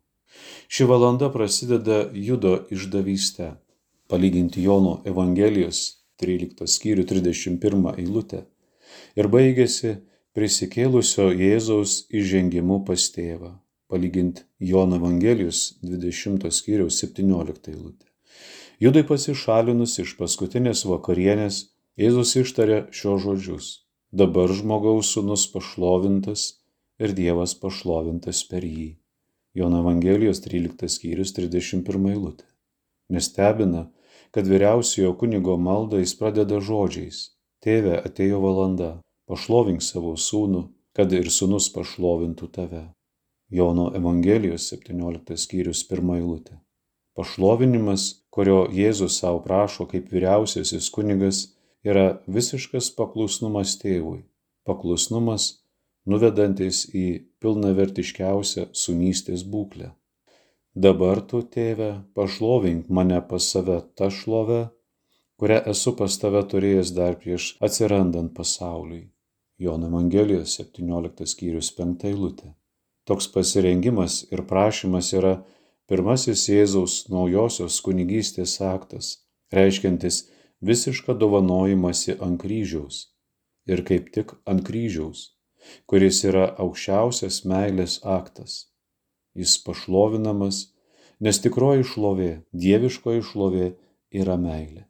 Ši 0.67 0.87
valanda 0.89 1.29
prasideda 1.31 1.99
judo 2.13 2.55
išdavyste, 2.73 3.53
palyginti 4.11 4.65
Jono 4.65 4.97
Evangelijos 5.07 5.85
13 6.21 6.67
skyrių 6.75 7.05
31 7.11 7.93
eilutę, 8.01 8.45
ir 9.15 9.29
baigėsi 9.31 9.95
prisikėlusio 10.35 11.29
Jėzaus 11.31 12.05
įžengimu 12.11 12.81
pas 12.87 13.07
tėvą. 13.15 13.53
Palyginti 13.91 14.43
Jono 14.59 14.99
Evangelijos 14.99 15.77
20 15.83 16.49
skyriaus 16.51 16.99
17 17.03 17.71
eilutė. 17.73 18.07
Judai 18.81 19.05
pasišalinus 19.07 19.99
iš 20.03 20.17
paskutinės 20.19 20.83
vakarienės, 20.89 21.61
Jėzus 21.95 22.33
ištarė 22.41 22.79
šios 22.91 23.21
žodžius. 23.23 23.67
Dabar 24.11 24.51
žmogaus 24.51 25.13
sūnus 25.15 25.45
pašlovintas 25.53 26.41
ir 26.99 27.13
Dievas 27.15 27.53
pašlovintas 27.61 28.41
per 28.49 28.67
jį. 28.67 28.89
Jono 29.55 29.79
Evangelijos 29.85 30.43
13 30.43 30.91
skyrius 30.91 31.31
31 31.37 32.09
eilutė. 32.11 32.49
Nestebina, 33.15 33.85
kad 34.35 34.49
vyriausiojo 34.51 35.13
kunigo 35.21 35.55
maldą 35.55 36.01
jis 36.03 36.17
pradeda 36.19 36.59
žodžiais. 36.59 37.21
Tėve, 37.63 37.95
atėjo 38.09 38.41
valanda, 38.43 38.91
pašlovink 39.31 39.79
savo 39.79 40.17
sūnų, 40.19 40.65
kad 40.91 41.15
ir 41.15 41.31
sūnus 41.31 41.71
pašlovintų 41.71 42.51
tave. 42.59 42.83
Jono 43.49 43.91
Evangelijos 43.95 44.63
17 44.73 45.35
skyrius 45.37 45.83
1 45.85 46.15
eilutė. 46.17 46.55
Pašlovinimas, 47.13 48.05
kurio 48.33 48.63
Jėzus 48.73 49.19
savo 49.21 49.43
prašo 49.43 49.85
kaip 49.91 50.09
vyriausiasis 50.09 50.87
kunigas, 50.95 51.41
yra 51.85 52.07
visiškas 52.25 52.89
paklusnumas 52.97 53.75
tėvui. 53.83 54.23
Paklusnumas, 54.65 55.45
nuvedantis 56.09 56.81
į 56.89 57.05
pilnavertiškiausią 57.37 58.65
sunystės 58.73 59.45
būklę. 59.45 59.91
Dabar 60.73 61.21
tu, 61.21 61.45
tėve, 61.45 61.91
pašlovink 62.17 62.89
mane 62.89 63.21
pas 63.29 63.45
save 63.53 63.77
tą 63.93 64.09
šlovę, 64.09 64.61
kurią 65.37 65.61
esu 65.71 65.93
pas 66.01 66.17
tave 66.17 66.41
turėjęs 66.49 66.97
dar 66.97 67.21
prieš 67.21 67.53
atsirandant 67.61 68.33
pasauliui. 68.33 69.05
Jono 69.61 69.93
Evangelijos 69.93 70.57
17 70.65 71.29
skyrius 71.29 71.75
5 71.77 72.09
eilutė. 72.09 72.55
Toks 73.05 73.27
pasirengimas 73.33 74.23
ir 74.33 74.41
prašymas 74.49 75.11
yra 75.13 75.33
pirmasis 75.89 76.47
Jėzaus 76.49 77.03
naujosios 77.13 77.77
kunigystės 77.85 78.55
aktas, 78.65 79.11
reiškiantis 79.53 80.23
visišką 80.65 81.13
dovanojimąsi 81.21 82.17
ant 82.25 82.39
kryžiaus. 82.41 83.11
Ir 83.69 83.81
kaip 83.85 84.09
tik 84.13 84.33
ant 84.49 84.65
kryžiaus, 84.65 85.35
kuris 85.89 86.23
yra 86.29 86.47
aukščiausias 86.65 87.43
meilės 87.49 87.99
aktas. 88.17 88.57
Jis 89.37 89.57
pašlovinamas, 89.65 90.59
nes 91.19 91.41
tikroji 91.43 91.85
šlovė, 91.91 92.31
dieviškoji 92.65 93.23
šlovė 93.29 93.69
yra 94.21 94.37
meilė. 94.41 94.85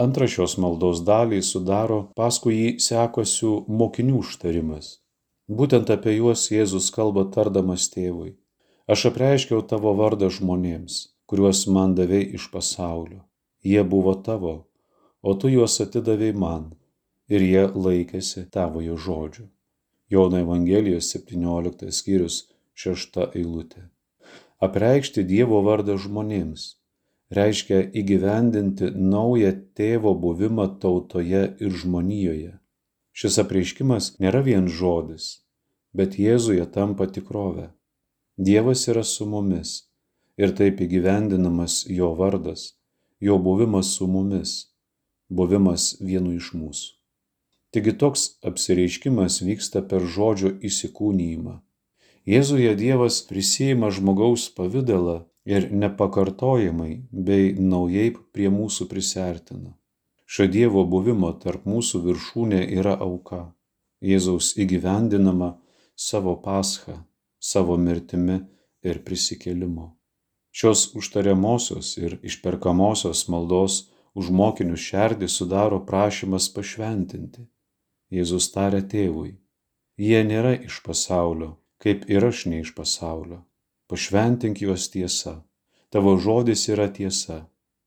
Antrą 0.00 0.28
šios 0.32 0.56
maldos 0.62 1.02
dalį 1.04 1.42
sudaro 1.44 2.00
paskui 2.16 2.56
jį 2.56 2.68
sekosių 2.80 3.54
mokinių 3.80 4.20
užtarimas. 4.22 5.00
Būtent 5.58 5.88
apie 5.90 6.12
juos 6.14 6.44
Jėzus 6.54 6.92
kalba 6.94 7.24
tardamas 7.34 7.88
tėvui. 7.90 8.36
Aš 8.86 9.08
apreiškiau 9.10 9.64
tavo 9.72 9.96
vardą 9.98 10.28
žmonėms, 10.30 10.98
kuriuos 11.26 11.64
man 11.74 11.96
davėjai 11.98 12.36
iš 12.38 12.46
pasaulio. 12.52 13.24
Jie 13.66 13.82
buvo 13.94 14.14
tavo, 14.28 14.52
o 15.26 15.34
tu 15.34 15.50
juos 15.50 15.80
atidavėjai 15.82 16.36
man, 16.44 16.68
ir 17.26 17.42
jie 17.42 17.64
laikėsi 17.86 18.44
tavojo 18.54 18.94
žodžių. 19.06 19.48
Jono 20.14 20.38
Evangelijos 20.44 21.10
17 21.16 21.90
skyrius 21.98 22.38
6 22.84 23.20
eilutė. 23.26 23.88
Apreikšti 24.62 25.26
Dievo 25.26 25.64
vardą 25.66 25.98
žmonėms 25.98 26.70
reiškia 27.34 27.82
įgyvendinti 28.04 28.94
naują 28.94 29.52
tėvo 29.74 30.14
buvimą 30.14 30.70
tautoje 30.78 31.46
ir 31.58 31.78
žmonijoje. 31.82 32.59
Šis 33.20 33.36
apreiškimas 33.42 34.06
nėra 34.24 34.40
vien 34.44 34.68
žodis, 34.72 35.24
bet 35.92 36.14
Jėzuje 36.16 36.64
tampa 36.72 37.04
tikrove. 37.04 37.66
Dievas 38.48 38.86
yra 38.88 39.02
su 39.04 39.26
mumis 39.28 39.72
ir 40.40 40.54
taip 40.56 40.78
įgyvendinamas 40.80 41.82
jo 41.92 42.14
vardas, 42.16 42.62
jo 43.20 43.36
buvimas 43.46 43.90
su 43.98 44.08
mumis, 44.08 44.54
buvimas 45.28 45.90
vienu 46.00 46.32
iš 46.38 46.48
mūsų. 46.56 46.94
Taigi 47.76 47.92
toks 48.02 48.22
apsireiškimas 48.50 49.36
vyksta 49.44 49.82
per 49.90 50.06
žodžio 50.14 50.54
įsikūnyjimą. 50.70 51.58
Jėzuje 52.30 52.72
Dievas 52.80 53.20
prisijima 53.28 53.92
žmogaus 53.98 54.46
pavydalą 54.56 55.18
ir 55.44 55.68
nepakartojamai 55.84 56.94
bei 57.28 57.52
naujai 57.60 58.08
prie 58.32 58.48
mūsų 58.56 58.88
prisertina. 58.88 59.76
Šio 60.30 60.46
Dievo 60.54 60.84
buvimo 60.92 61.30
tarp 61.42 61.64
mūsų 61.70 62.00
viršūnė 62.04 62.60
yra 62.78 62.92
auka, 63.06 63.40
Jėzaus 64.10 64.52
įgyvendinama 64.64 65.48
savo 66.08 66.36
paschą, 66.44 66.94
savo 67.52 67.76
mirtimi 67.86 68.38
ir 68.86 69.02
prisikėlimu. 69.06 69.88
Šios 70.54 70.86
užtariamosios 71.00 71.92
ir 71.98 72.16
išperkamosios 72.30 73.26
maldos 73.34 73.82
už 74.14 74.30
mokinius 74.40 74.86
šerdį 74.92 75.28
sudaro 75.36 75.82
prašymas 75.90 76.48
pašventinti. 76.54 77.46
Jėzus 78.10 78.50
tarė 78.54 78.80
tėvui, 78.94 79.36
jie 80.06 80.24
nėra 80.32 80.56
iš 80.70 80.80
pasaulio, 80.86 81.52
kaip 81.82 82.08
ir 82.10 82.26
aš 82.32 82.46
ne 82.50 82.64
iš 82.64 82.74
pasaulio 82.78 83.44
pašventink 83.90 84.62
juos 84.62 84.86
tiesa. 84.92 85.32
Tavo 85.90 86.14
žodis 86.24 86.68
yra 86.70 86.86
tiesa. 86.94 87.40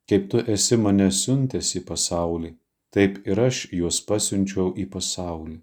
Kaip 0.10 0.30
tu 0.32 0.40
esi 0.56 0.78
mane 0.86 1.10
siuntęs 1.16 1.70
į 1.80 1.82
pasaulį, 1.90 2.54
taip 2.94 3.22
ir 3.28 3.40
aš 3.48 3.60
juos 3.80 4.02
pasiunčiau 4.08 4.74
į 4.84 4.90
pasaulį. 4.96 5.60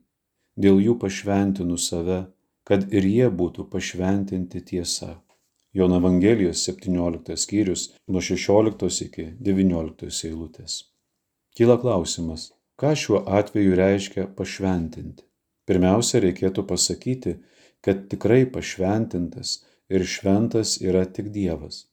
Dėl 0.60 0.80
jų 0.84 0.94
pašventinu 1.02 1.76
save, 1.78 2.20
kad 2.64 2.86
ir 2.94 3.06
jie 3.06 3.28
būtų 3.40 3.66
pašventinti 3.72 4.62
tiesa. 4.70 5.18
Jono 5.72 6.00
Evangelijos 6.00 6.64
17 6.66 7.36
skyrius 7.42 7.82
nuo 8.08 8.22
16 8.24 9.04
iki 9.06 9.26
19 9.50 10.24
eilutės. 10.30 10.80
Kyla 11.54 11.76
klausimas, 11.82 12.48
ką 12.80 12.94
šiuo 13.02 13.20
atveju 13.38 13.76
reiškia 13.78 14.26
pašventinti? 14.38 15.26
Pirmiausia, 15.68 16.18
reikėtų 16.24 16.64
pasakyti, 16.66 17.36
kad 17.84 18.08
tikrai 18.10 18.42
pašventintas 18.56 19.60
ir 19.92 20.08
šventas 20.14 20.78
yra 20.82 21.04
tik 21.06 21.30
Dievas. 21.36 21.89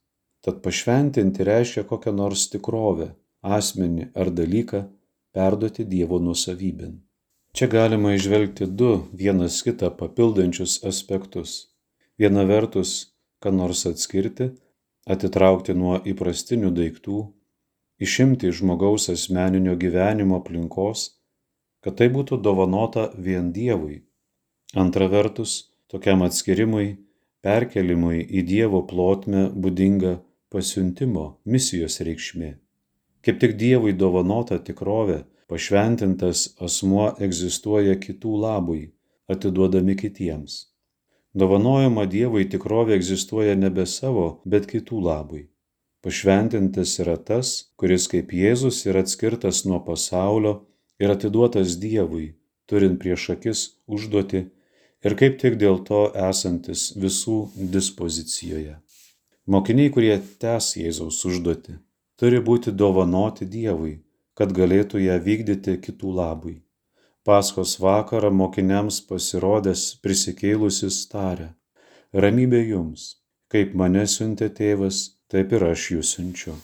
Tad 0.48 0.62
pašventinti 0.64 1.44
reiškia 1.44 1.82
kokią 1.84 2.14
nors 2.16 2.46
tikrovę, 2.48 3.10
asmenį 3.44 4.06
ar 4.16 4.30
dalyką 4.32 4.80
perduoti 5.36 5.84
Dievo 5.84 6.20
nusavybin. 6.24 6.94
Čia 7.52 7.66
galima 7.74 8.14
išvelgti 8.16 8.70
du 8.80 8.92
vienas 9.22 9.58
kitą 9.66 9.90
papildančius 9.98 10.78
aspektus. 10.88 11.56
Viena 12.16 12.46
vertus, 12.48 12.92
ką 13.44 13.52
nors 13.58 13.82
atskirti, 13.90 14.48
atitraukti 15.16 15.76
nuo 15.76 15.98
įprastinių 16.14 16.72
daiktų, 16.78 17.18
išimti 18.08 18.48
iš 18.48 18.62
žmogaus 18.62 19.10
asmeninio 19.12 19.76
gyvenimo 19.82 20.40
aplinkos, 20.40 21.10
kad 21.84 21.98
tai 22.00 22.08
būtų 22.16 22.40
dovanota 22.48 23.10
vien 23.28 23.52
Dievui. 23.52 24.00
Antra 24.80 25.10
vertus, 25.12 25.58
tokiam 25.92 26.24
atskirimui 26.24 26.88
perkėlimui 27.44 28.24
į 28.24 28.46
Dievo 28.54 28.82
plotmę 28.88 29.50
būdinga 29.52 30.16
pasiuntimo 30.54 31.26
misijos 31.46 32.00
reikšmė. 32.08 32.54
Kaip 33.26 33.42
tik 33.42 33.58
Dievui 33.60 33.92
dovanota 33.94 34.58
tikrovė, 34.70 35.24
pašventintas 35.52 36.48
asmuo 36.64 37.10
egzistuoja 37.28 37.98
kitų 38.00 38.34
labui, 38.44 38.84
atiduodami 39.28 39.98
kitiems. 40.00 40.58
Dovanojama 41.38 42.08
Dievui 42.10 42.48
tikrovė 42.50 42.96
egzistuoja 42.96 43.56
nebe 43.60 43.86
savo, 43.86 44.28
bet 44.46 44.70
kitų 44.72 45.02
labui. 45.10 45.44
Pašventintas 46.06 46.96
yra 47.04 47.18
tas, 47.30 47.74
kuris 47.76 48.08
kaip 48.08 48.32
Jėzus 48.32 48.86
yra 48.88 49.04
atskirtas 49.04 49.66
nuo 49.68 49.82
pasaulio 49.84 50.54
ir 51.04 51.12
atiduotas 51.12 51.76
Dievui, 51.82 52.38
turint 52.66 53.00
prieš 53.02 53.30
akis 53.36 53.64
užduoti 53.88 54.46
ir 55.04 55.20
kaip 55.20 55.40
tik 55.44 55.60
dėl 55.62 55.84
to 55.90 56.06
esantis 56.30 56.94
visų 56.96 57.40
dispozicijoje. 57.76 58.78
Mokiniai, 59.48 59.88
kurie 59.96 60.16
tęs 60.44 60.74
Jėzaus 60.76 61.22
užduoti, 61.30 61.78
turi 62.20 62.42
būti 62.48 62.74
dovanoti 62.76 63.46
Dievui, 63.48 63.94
kad 64.36 64.52
galėtų 64.58 65.00
ją 65.00 65.16
vykdyti 65.24 65.78
kitų 65.86 66.12
labui. 66.18 66.58
Paskos 67.24 67.78
vakarą 67.80 68.34
mokiniams 68.42 69.00
pasirodęs 69.08 69.86
prisikėlusis 70.04 71.00
tarė, 71.14 71.48
ramybė 72.12 72.62
jums, 72.74 73.08
kaip 73.48 73.72
mane 73.72 74.04
siuntė 74.18 74.52
tėvas, 74.60 75.02
taip 75.32 75.56
ir 75.56 75.70
aš 75.72 75.90
jūs 75.96 76.14
siunčiu. 76.18 76.60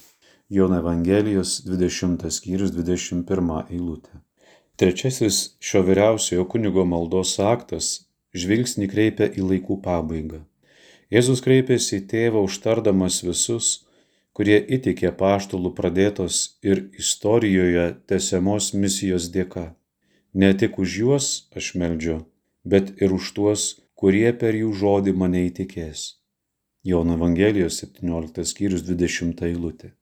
Jono 0.52 0.84
Evangelijos 0.84 1.62
20 1.64 2.30
skyrius 2.36 2.76
21 2.76 3.58
eilutė. 3.64 4.20
Trečiasis 4.76 5.54
šio 5.64 5.88
vyriausiojo 5.88 6.50
kunigo 6.52 6.84
maldos 6.84 7.38
aktas 7.40 7.94
žvilgsnį 8.36 8.92
kreipia 8.92 9.32
į 9.32 9.54
laikų 9.54 9.80
pabaigą. 9.88 10.44
Jėzus 11.14 11.44
kreipėsi 11.46 12.00
į 12.00 12.06
tėvą 12.10 12.42
užtardamas 12.48 13.20
visus, 13.22 13.68
kurie 14.34 14.56
įtikė 14.78 15.12
paštulų 15.20 15.70
pradėtos 15.78 16.38
ir 16.66 16.88
istorijoje 16.98 17.84
tesiamos 18.10 18.72
misijos 18.74 19.28
dėka. 19.36 19.66
Ne 20.34 20.50
tik 20.58 20.80
už 20.82 20.96
juos 21.02 21.28
aš 21.54 21.68
meldžiu, 21.78 22.16
bet 22.66 22.90
ir 22.98 23.14
už 23.14 23.30
tuos, 23.38 23.66
kurie 23.94 24.32
per 24.34 24.58
jų 24.58 24.72
žodį 24.80 25.14
mane 25.22 25.44
įtikės. 25.52 26.08
Jono 26.84 27.20
Evangelijos 27.20 27.78
17 27.84 28.50
skyrius 28.50 28.82
20 28.90 29.46
eilutė. 29.52 29.94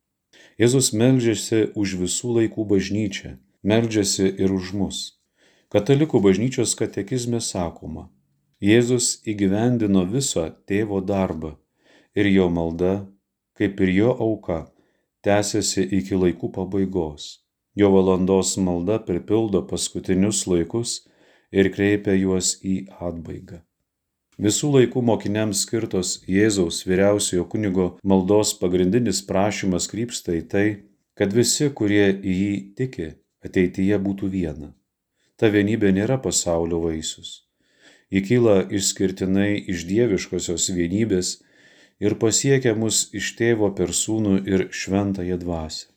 Jėzus 0.61 0.93
meldžiasi 0.95 1.61
už 1.75 1.97
visų 2.05 2.37
laikų 2.39 2.69
bažnyčią, 2.71 3.35
meldžiasi 3.67 4.31
ir 4.31 4.55
už 4.55 4.71
mus. 4.79 5.03
Katalikų 5.75 6.23
bažnyčios 6.23 6.73
katekizme 6.79 7.43
sakoma, 7.43 8.07
Jėzus 8.61 9.23
įgyvendino 9.25 10.03
visą 10.05 10.43
tėvo 10.69 10.99
darbą 11.01 11.55
ir 12.13 12.27
jo 12.29 12.45
malda, 12.53 13.07
kaip 13.57 13.81
ir 13.81 13.89
jo 13.95 14.11
auka, 14.25 14.59
tęsiasi 15.25 15.87
iki 15.97 16.19
laikų 16.23 16.51
pabaigos. 16.59 17.39
Jo 17.73 17.89
valandos 17.95 18.53
malda 18.61 18.99
pripildo 19.07 19.63
paskutinius 19.65 20.43
laikus 20.45 20.93
ir 21.49 21.71
kreipia 21.73 22.13
juos 22.19 22.53
į 22.61 22.75
atbaigą. 23.01 23.63
Visų 24.37 24.71
laikų 24.77 25.01
mokiniams 25.09 25.65
skirtos 25.65 26.15
Jėzaus 26.29 26.85
vyriausiojo 26.85 27.49
kunigo 27.49 27.89
maldos 28.05 28.53
pagrindinis 28.61 29.25
prašymas 29.25 29.89
krypsta 29.89 30.37
į 30.37 30.47
tai, 30.53 30.67
kad 31.17 31.33
visi, 31.33 31.69
kurie 31.73 32.11
į 32.13 32.41
jį 32.41 32.55
tiki, 32.77 33.13
ateityje 33.41 33.97
būtų 34.01 34.29
viena. 34.33 34.75
Ta 35.37 35.49
vienybė 35.49 35.97
nėra 35.97 36.21
pasaulio 36.21 36.85
vaisius. 36.85 37.39
Ji 38.11 38.21
kyla 38.27 38.57
išskirtinai 38.77 39.53
iš 39.71 39.85
dieviškosios 39.87 40.67
vienybės 40.75 41.37
ir 42.03 42.17
pasiekia 42.19 42.73
mus 42.75 43.05
iš 43.15 43.33
tėvo 43.39 43.71
per 43.77 43.93
sūnų 43.95 44.41
ir 44.51 44.67
šventąją 44.75 45.37
dvasę. 45.43 45.87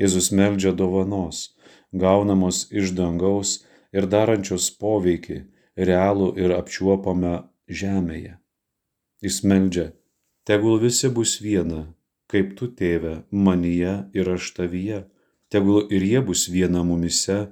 Jėzus 0.00 0.30
meldžia 0.32 0.72
dovanos, 0.72 1.50
gaunamos 1.92 2.64
iš 2.72 2.94
dangaus 2.96 3.58
ir 3.92 4.06
darančios 4.08 4.70
poveikį 4.80 5.42
realų 5.90 6.30
ir 6.40 6.54
apčiuopamą 6.56 7.34
žemėje. 7.80 8.38
Jis 9.20 9.42
meldžia, 9.44 9.90
tegul 10.48 10.78
visi 10.80 11.10
bus 11.12 11.36
viena, 11.44 11.82
kaip 12.32 12.54
tu 12.56 12.70
tėve, 12.80 13.24
manyje 13.30 13.96
ir 14.16 14.32
aš 14.36 14.52
tavyje, 14.56 15.02
tegul 15.52 15.84
ir 15.92 16.06
jie 16.08 16.24
bus 16.24 16.46
viena 16.48 16.80
mumise, 16.86 17.50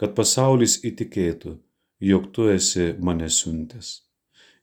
kad 0.00 0.16
pasaulis 0.16 0.78
įtikėtų, 0.88 1.58
jog 2.02 2.32
tu 2.32 2.48
esi 2.50 2.94
mane 2.98 3.30
siuntęs. 3.30 3.88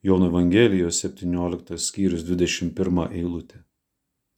Jono 0.04 0.28
Evangelijos 0.28 0.99
17 1.06 1.78
skyrius 1.78 2.23
21 2.28 3.06
eilutė. 3.15 3.62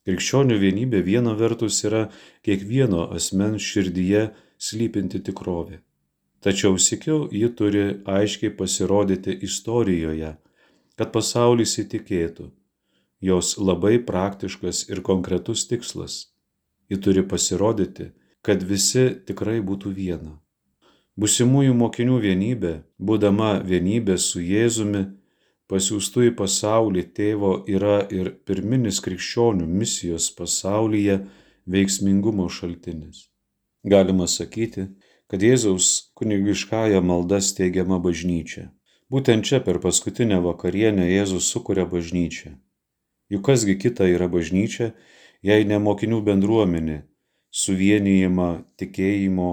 Krikščionių 0.05 0.57
vienybė 0.61 1.01
viena 1.05 1.33
vertus 1.37 1.79
yra 1.85 2.07
kiekvieno 2.45 3.07
asmens 3.15 3.65
širdyje 3.65 4.21
slypinti 4.57 5.21
tikrovė. 5.25 5.79
Tačiau 6.45 6.77
sikiau 6.77 7.27
ji 7.29 7.49
turi 7.57 7.83
aiškiai 8.17 8.53
pasirodyti 8.57 9.35
istorijoje, 9.49 10.31
kad 10.97 11.13
pasaulis 11.13 11.77
įtikėtų. 11.81 12.49
Jos 13.21 13.57
labai 13.57 13.97
praktiškas 14.01 14.87
ir 14.89 15.01
konkretus 15.05 15.67
tikslas. 15.69 16.21
Ji 16.89 17.01
turi 17.01 17.25
pasirodyti, 17.25 18.11
kad 18.41 18.65
visi 18.65 19.09
tikrai 19.25 19.59
būtų 19.61 19.93
viena. 19.97 20.37
Busimųjų 21.19 21.74
mokinių 21.76 22.19
vienybė, 22.24 22.74
būdama 23.00 23.58
vienybė 23.67 24.15
su 24.17 24.39
Jėzumi, 24.39 25.04
pasiųstų 25.67 26.30
į 26.30 26.32
pasaulį 26.39 27.04
tėvo 27.17 27.52
yra 27.67 28.00
ir 28.12 28.32
pirminis 28.47 29.02
krikščionių 29.04 29.67
misijos 29.67 30.30
pasaulyje 30.38 31.17
veiksmingumo 31.67 32.47
šaltinis. 32.50 33.28
Galima 33.84 34.28
sakyti, 34.28 34.88
kad 35.28 35.43
Jėzaus 35.43 36.12
kunigiškąją 36.15 37.02
maldą 37.04 37.39
steigiama 37.43 38.00
bažnyčia. 38.04 38.69
Būtent 39.12 39.43
čia 39.47 39.60
per 39.63 39.82
paskutinę 39.84 40.39
vakarienę 40.43 41.10
Jėzus 41.10 41.47
sukuria 41.52 41.84
bažnyčią. 41.88 42.54
Juk 43.32 43.43
kasgi 43.47 43.76
kita 43.80 44.08
yra 44.12 44.28
bažnyčia, 44.32 44.93
jei 45.43 45.67
ne 45.67 45.80
mokinių 45.80 46.21
bendruomenė, 46.24 47.02
suvienijama 47.52 48.63
tikėjimo 48.80 49.52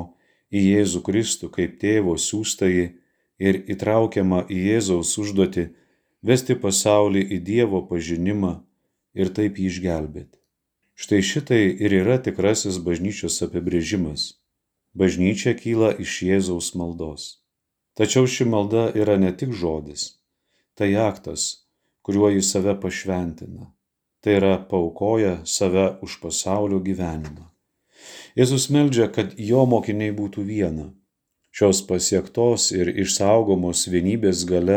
į 0.53 0.63
Jėzų 0.73 1.03
Kristų 1.07 1.51
kaip 1.55 1.77
tėvo 1.83 2.17
siūstai 2.21 2.73
ir 3.39 3.61
įtraukiama 3.75 4.45
į 4.49 4.59
Jėzaus 4.71 5.15
užduoti 5.23 5.69
vesti 6.23 6.57
pasaulį 6.59 7.23
į 7.37 7.39
Dievo 7.51 7.85
pažinimą 7.91 8.55
ir 9.15 9.33
taip 9.35 9.59
jį 9.59 9.69
išgelbėti. 9.73 10.37
Štai 10.99 11.21
šitai 11.23 11.63
ir 11.79 11.95
yra 11.95 12.19
tikrasis 12.19 12.81
bažnyčios 12.83 13.39
apibrėžimas. 13.47 14.35
Bažnyčia 14.99 15.55
kyla 15.55 15.93
iš 16.03 16.23
Jėzaus 16.27 16.73
maldos. 16.75 17.39
Tačiau 17.99 18.27
ši 18.31 18.47
malda 18.51 18.89
yra 18.95 19.19
ne 19.19 19.31
tik 19.35 19.53
žodis, 19.55 20.19
tai 20.79 20.95
aktas, 20.95 21.67
kuriuo 22.03 22.31
jis 22.31 22.51
save 22.55 22.75
pašventina. 22.83 23.73
Tai 24.23 24.35
yra 24.39 24.55
paukoja 24.71 25.41
save 25.45 25.87
už 26.03 26.19
pasaulio 26.23 26.79
gyvenimą. 26.83 27.48
Jėzus 28.39 28.69
meldžia, 28.71 29.09
kad 29.11 29.33
jo 29.43 29.65
mokiniai 29.67 30.13
būtų 30.15 30.45
viena. 30.47 30.85
Šios 31.51 31.81
pasiektos 31.89 32.69
ir 32.71 32.91
išsaugomos 33.03 33.81
vienybės 33.91 34.45
gale 34.47 34.77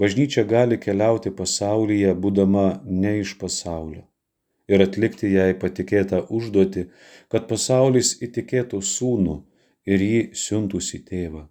bažnyčia 0.00 0.44
gali 0.48 0.78
keliauti 0.80 1.32
pasaulyje, 1.40 2.14
būdama 2.22 2.80
ne 2.88 3.18
iš 3.20 3.34
pasaulio. 3.42 4.06
Ir 4.72 4.80
atlikti 4.86 5.34
jai 5.34 5.50
patikėtą 5.64 6.22
užduotį, 6.38 6.86
kad 7.28 7.44
pasaulis 7.50 8.14
įtikėtų 8.24 8.80
sūnų 8.80 9.36
ir 9.84 10.06
jį 10.06 10.22
siuntusi 10.44 11.02
tėvą. 11.04 11.44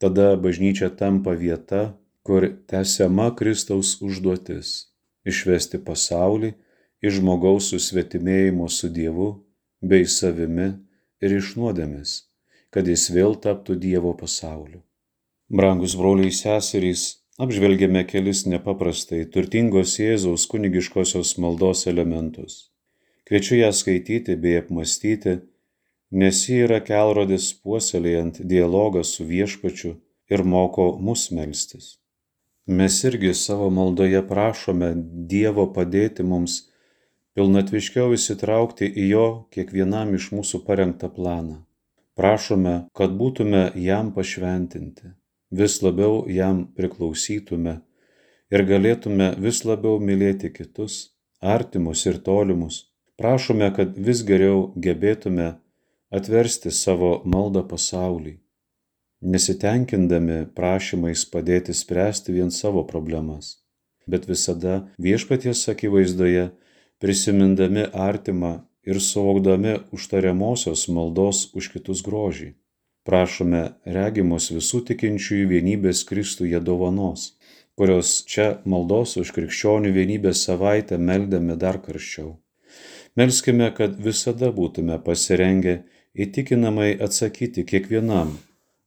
Tada 0.00 0.30
bažnyčia 0.46 0.88
tampa 1.02 1.36
vieta, 1.36 1.82
kur 2.24 2.48
tęsiama 2.72 3.28
Kristaus 3.36 3.98
užduotis- 4.00 4.72
išvesti 5.30 5.84
pasaulį 5.84 6.54
iš 7.04 7.20
žmogaus 7.20 7.68
susvetimėjimo 7.68 8.72
su 8.72 8.88
Dievu 8.88 9.30
bei 9.80 10.06
savimi 10.06 10.68
ir 11.24 11.36
iš 11.36 11.54
nuodėmės, 11.60 12.12
kad 12.70 12.88
jis 12.88 13.08
vėl 13.14 13.36
taptų 13.44 13.76
Dievo 13.80 14.12
pasauliu. 14.16 14.82
Brangus 15.50 15.96
broliai 15.98 16.30
seserys, 16.30 17.04
apžvelgėme 17.42 18.04
kelis 18.06 18.44
nepaprastai 18.46 19.24
turtingos 19.34 19.96
Jėzaus 19.98 20.46
kunigiškosios 20.50 21.36
maldos 21.42 21.86
elementus. 21.90 22.68
Kviečiu 23.26 23.60
ją 23.60 23.72
skaityti 23.74 24.36
bei 24.36 24.58
apmastyti, 24.60 25.40
nes 26.10 26.44
ji 26.46 26.62
yra 26.66 26.80
kelrodis 26.82 27.52
puoselėjant 27.62 28.42
dialogą 28.52 29.02
su 29.06 29.26
viešpačiu 29.26 29.96
ir 30.30 30.44
moko 30.44 30.92
mus 30.98 31.30
melstis. 31.34 31.96
Mes 32.66 33.02
irgi 33.04 33.34
savo 33.34 33.70
maldoje 33.70 34.20
prašome 34.26 34.92
Dievo 35.30 35.66
padėti 35.74 36.22
mums 36.22 36.69
pilnatviškiau 37.38 38.14
įsitraukti 38.16 38.88
į 38.90 39.06
jo 39.12 39.26
kiekvienam 39.54 40.14
iš 40.18 40.30
mūsų 40.34 40.62
parengtą 40.66 41.10
planą. 41.14 41.62
Prašome, 42.18 42.74
kad 42.96 43.14
būtume 43.16 43.70
jam 43.78 44.10
pašventinti 44.16 45.14
vis 45.50 45.80
labiau 45.82 46.24
jam 46.30 46.66
priklausytume 46.76 47.80
ir 48.54 48.64
galėtume 48.66 49.32
vis 49.38 49.64
labiau 49.64 49.98
mylėti 50.02 50.50
kitus, 50.54 51.16
artimus 51.40 52.06
ir 52.06 52.20
tolimus. 52.26 52.86
Prašome, 53.20 53.68
kad 53.76 53.98
vis 53.98 54.22
geriau 54.24 54.70
gebėtume 54.76 55.52
atversti 56.10 56.70
savo 56.72 57.20
maldą 57.24 57.62
pasaulį, 57.68 58.38
nesitenkindami 59.20 60.46
prašymais 60.56 61.26
padėti 61.28 61.74
spręsti 61.76 62.32
vien 62.38 62.50
savo 62.50 62.86
problemas, 62.88 63.58
bet 64.06 64.26
visada 64.30 64.86
viešpaties 64.98 65.66
akivaizdoje 65.74 66.48
prisimindami 67.02 67.88
artimą 68.08 68.54
ir 68.86 69.00
suvokdami 69.10 69.76
užtariamosios 69.96 70.88
maldos 70.92 71.46
už 71.56 71.72
kitus 71.74 72.04
grožį 72.06 72.54
prašome 73.10 73.62
regimos 73.96 74.50
visų 74.54 74.82
tikinčiųjų 74.90 75.46
vienybės 75.54 76.04
Kristuje 76.08 76.60
dovanos, 76.60 77.32
kurios 77.78 78.20
čia 78.28 78.60
maldos 78.68 79.16
už 79.20 79.32
krikščionių 79.36 79.92
vienybės 79.96 80.44
savaitę 80.48 80.98
meldėme 80.98 81.56
dar 81.56 81.80
karščiau. 81.82 82.36
Melskime, 83.18 83.70
kad 83.74 83.96
visada 83.98 84.52
būtume 84.54 85.00
pasirengę 85.06 85.80
įtikinamai 86.14 86.92
atsakyti 87.06 87.64
kiekvienam, 87.66 88.36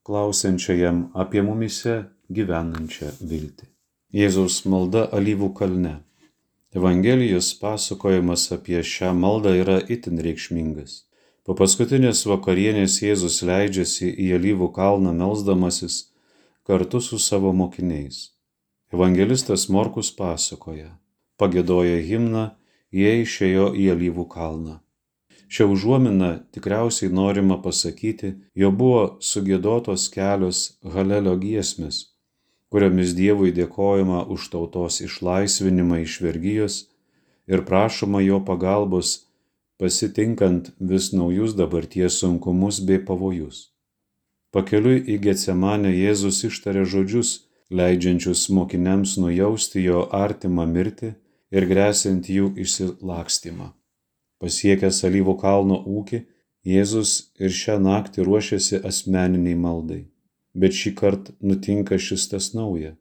klausiančiajam 0.06 1.08
apie 1.24 1.44
mumise 1.44 1.98
gyvenančią 2.32 3.12
viltį. 3.20 3.68
Jėzaus 4.14 4.62
malda 4.70 5.08
alyvų 5.18 5.50
kalne. 5.58 5.94
Evangelijos 6.74 7.54
pasakojimas 7.60 8.52
apie 8.52 8.80
šią 8.82 9.12
maldą 9.14 9.50
yra 9.62 9.76
itin 9.94 10.18
reikšmingas. 10.26 10.94
Po 11.46 11.54
paskutinės 11.54 12.24
vakarienės 12.26 12.96
Jėzus 13.04 13.36
leidžiasi 13.46 14.08
į 14.24 14.32
Alyvų 14.38 14.72
kalną 14.74 15.12
melzdamasis 15.14 16.00
kartu 16.66 16.98
su 16.98 17.20
savo 17.22 17.52
mokiniais. 17.54 18.18
Evangelistas 18.90 19.68
Morkus 19.70 20.10
pasakoja, 20.18 20.90
pagėdoja 21.38 22.00
himną, 22.08 22.44
jie 22.90 23.12
išėjo 23.22 23.68
į 23.78 23.86
Alyvų 23.94 24.26
kalną. 24.34 24.80
Šia 25.46 25.68
užuomina 25.70 26.32
tikriausiai 26.50 27.12
norima 27.14 27.60
pasakyti, 27.62 28.32
jo 28.58 28.72
buvo 28.74 29.04
sugėdotos 29.22 30.08
kelios 30.10 30.64
Halelio 30.82 31.36
giesmės, 31.38 32.13
kuriomis 32.74 33.12
Dievui 33.14 33.52
dėkojama 33.54 34.24
už 34.34 34.48
tautos 34.50 34.96
išlaisvinimą 35.04 36.00
iš 36.02 36.14
vergyjos 36.24 36.78
ir 37.46 37.60
prašoma 37.68 38.18
jo 38.24 38.40
pagalbos 38.48 39.10
pasitinkant 39.78 40.72
vis 40.92 41.12
naujus 41.14 41.54
dabarties 41.54 42.16
sunkumus 42.18 42.80
bei 42.88 42.98
pavojus. 42.98 43.60
Pakeliui 44.50 45.04
į 45.14 45.20
Getsemanę 45.22 45.92
Jėzus 45.94 46.40
ištarė 46.48 46.82
žodžius, 46.94 47.30
leidžiančius 47.70 48.42
mokiniams 48.56 49.12
nujausti 49.22 49.84
jo 49.84 50.02
artimą 50.18 50.66
mirtį 50.70 51.12
ir 51.54 51.66
grėsint 51.70 52.30
jų 52.36 52.48
išsilakstymą. 52.64 53.68
Pasiekęs 54.42 54.98
Alyvų 55.10 55.36
kalno 55.44 55.78
ūkį, 55.98 56.24
Jėzus 56.74 57.14
ir 57.38 57.54
šią 57.54 57.78
naktį 57.86 58.26
ruošiasi 58.26 58.82
asmeniniai 58.90 59.54
maldai. 59.62 60.00
Bet 60.54 60.76
šį 60.78 60.94
kartą 60.98 61.34
nutinka 61.42 61.98
šis 61.98 62.28
tas 62.30 62.52
nauja. 62.54 62.94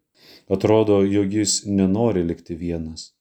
Atrodo, 0.50 1.04
jog 1.06 1.34
jis 1.34 1.64
nenori 1.66 2.24
likti 2.26 2.56
vienas. 2.58 3.12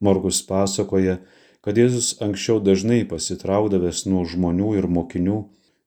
Morgus 0.00 0.42
pasakoja, 0.46 1.20
kad 1.64 1.78
Jėzus 1.78 2.16
anksčiau 2.22 2.60
dažnai 2.62 3.04
pasitraukdavęs 3.10 4.04
nuo 4.10 4.24
žmonių 4.28 4.74
ir 4.80 4.88
mokinių, 4.98 5.38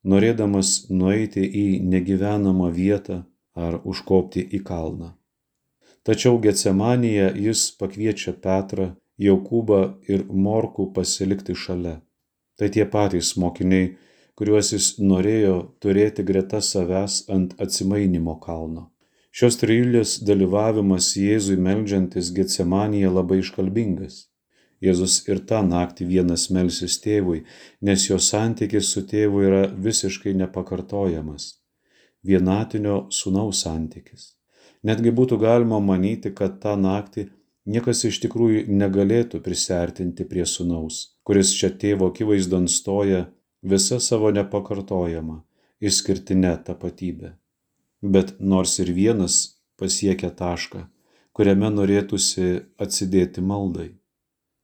norėdamas 0.03 0.89
nueiti 0.89 1.43
į 1.43 1.67
negyvenamą 1.93 2.71
vietą 2.75 3.23
ar 3.55 3.79
užkopti 3.83 4.43
į 4.55 4.63
kalną. 4.65 5.13
Tačiau 6.07 6.39
Getsemanėje 6.41 7.31
jis 7.45 7.63
pakviečia 7.79 8.33
Petrą, 8.43 8.93
Jokūbą 9.19 9.79
ir 10.07 10.23
Morkų 10.31 10.89
pasilikti 10.95 11.55
šalia. 11.55 11.99
Tai 12.57 12.69
tie 12.75 12.85
patys 12.87 13.35
mokiniai, 13.39 13.91
kuriuos 14.39 14.71
jis 14.71 14.85
norėjo 15.03 15.55
turėti 15.83 16.23
greta 16.23 16.61
savęs 16.63 17.25
ant 17.35 17.57
atsimainimo 17.65 18.37
kalno. 18.39 18.85
Šios 19.35 19.59
trijulės 19.59 20.13
dalyvavimas 20.25 21.09
Jėzui 21.19 21.57
meldžiantis 21.59 22.31
Getsemanėje 22.37 23.11
labai 23.11 23.41
iškalbingas. 23.43 24.21
Jėzus 24.79 25.17
ir 25.27 25.41
tą 25.49 25.59
naktį 25.67 26.07
vienas 26.07 26.45
melsis 26.55 26.95
tėvui, 27.03 27.41
nes 27.83 28.05
jo 28.07 28.15
santykis 28.23 28.93
su 28.93 29.03
tėvu 29.11 29.43
yra 29.43 29.63
visiškai 29.87 30.31
nepakartojamas. 30.39 31.49
Vienatinio 32.23 33.01
sunaus 33.11 33.65
santykis. 33.65 34.37
Netgi 34.87 35.11
būtų 35.11 35.41
galima 35.43 35.81
manyti, 35.83 36.31
kad 36.31 36.61
tą 36.63 36.77
naktį 36.79 37.27
niekas 37.67 38.05
iš 38.07 38.21
tikrųjų 38.23 38.69
negalėtų 38.71 39.43
prisertinti 39.43 40.23
prie 40.31 40.47
sunaus, 40.47 41.19
kuris 41.27 41.51
čia 41.59 41.73
tėvo 41.75 42.07
akivaizdon 42.13 42.71
stoja 42.71 43.25
visa 43.61 43.99
savo 43.99 44.31
nepakartojama, 44.35 45.43
išskirtinė 45.79 46.57
tapatybė 46.65 47.35
bet 48.01 48.39
nors 48.39 48.79
ir 48.79 48.91
vienas 48.95 49.59
pasiekia 49.79 50.31
tašką, 50.31 50.85
kuriame 51.35 51.69
norėtųsi 51.71 52.63
atsidėti 52.79 53.43
maldai. 53.43 53.91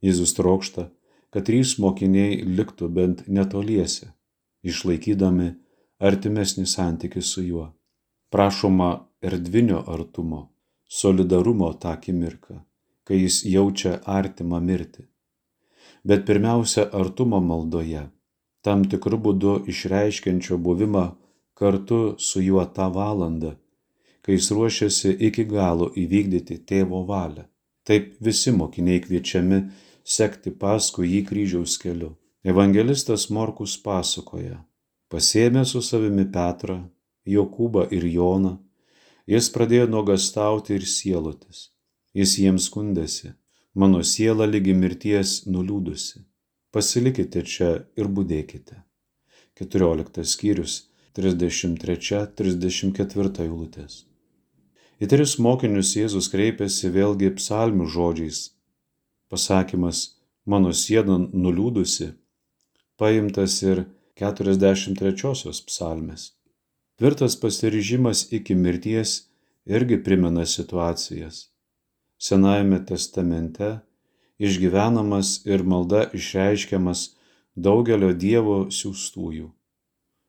Jėzus 0.03 0.35
trokšta, 0.37 0.89
kad 1.31 1.47
trys 1.47 1.75
mokiniai 1.79 2.43
liktų 2.43 2.89
bent 2.91 3.25
netoliese, 3.27 4.13
išlaikydami 4.63 5.55
artimesnį 5.99 6.65
santykių 6.67 7.23
su 7.23 7.43
juo. 7.43 7.67
Prašoma 8.31 9.07
erdvinio 9.23 9.83
artumo, 9.87 10.51
solidarumo 10.87 11.71
tą 11.79 11.95
akimirką, 11.95 12.61
kai 13.03 13.21
jis 13.21 13.43
jaučia 13.47 13.99
artimą 14.05 14.59
mirtį. 14.59 15.07
Bet 16.05 16.25
pirmiausia, 16.27 16.85
artumo 16.93 17.39
maldoje, 17.41 18.09
tam 18.65 18.83
tikrų 18.89 19.19
būdų 19.27 19.53
išreiškiančio 19.71 20.57
buvimą 20.67 21.05
kartu 21.59 21.99
su 22.27 22.41
juo 22.41 22.65
tą 22.77 22.89
valandą, 22.95 23.53
kai 24.25 24.37
jis 24.37 24.49
ruošiasi 24.57 25.13
iki 25.29 25.45
galo 25.51 25.91
įvykdyti 26.03 26.57
tėvo 26.69 27.03
valią. 27.09 27.45
Taip 27.85 28.15
visi 28.27 28.51
mokiniai 28.51 29.03
kviečiami 29.03 29.59
sekti 30.17 30.51
paskui 30.61 31.11
jį 31.11 31.21
kryžiaus 31.29 31.77
keliu. 31.81 32.15
Evangelistas 32.45 33.29
Morkus 33.33 33.77
pasakoja, 33.81 34.59
pasėmė 35.09 35.63
su 35.65 35.81
savimi 35.85 36.25
Petrą, 36.33 36.77
Jokūbą 37.25 37.87
ir 37.97 38.05
Joną, 38.05 38.57
jis 39.29 39.49
pradėjo 39.53 39.87
nuogastauti 39.93 40.77
ir 40.77 40.85
sielotis. 40.85 41.71
Jis 42.13 42.37
jiems 42.41 42.69
skundėsi, 42.69 43.33
mano 43.73 44.03
siela 44.05 44.45
lygi 44.45 44.77
mirties 44.77 45.41
nuliūdusi. 45.49 46.21
Pasilikite 46.75 47.39
čia 47.47 47.87
ir 47.95 48.09
būdėkite. 48.11 48.75
14 49.55 50.27
skyrius 50.27 50.91
33-34 51.15 53.45
eilutės. 53.45 54.03
Į 54.99 55.07
tris 55.11 55.35
mokinius 55.39 55.95
Jėzus 55.95 56.27
kreipėsi 56.33 56.91
vėlgi 56.91 57.31
psalmių 57.37 57.85
žodžiais. 57.95 58.39
Pasakymas 59.31 60.19
mano 60.43 60.71
siena 60.75 61.15
nuliūdusi 61.23 62.11
paimtas 62.99 63.63
ir 63.63 63.87
43 64.19 65.63
psalmės. 65.71 66.35
Tvirtas 66.99 67.39
pasiryžimas 67.39 68.27
iki 68.35 68.51
mirties 68.55 69.31
irgi 69.67 70.03
primena 70.03 70.43
situacijas. 70.43 71.55
Senajame 72.19 72.79
testamente 72.87 73.84
išgyvenamas 74.39 75.45
ir 75.45 75.63
malda 75.63 76.05
išreiškiamas 76.13 77.05
daugelio 77.55 78.11
Dievo 78.13 78.65
siūstųjų. 78.77 79.49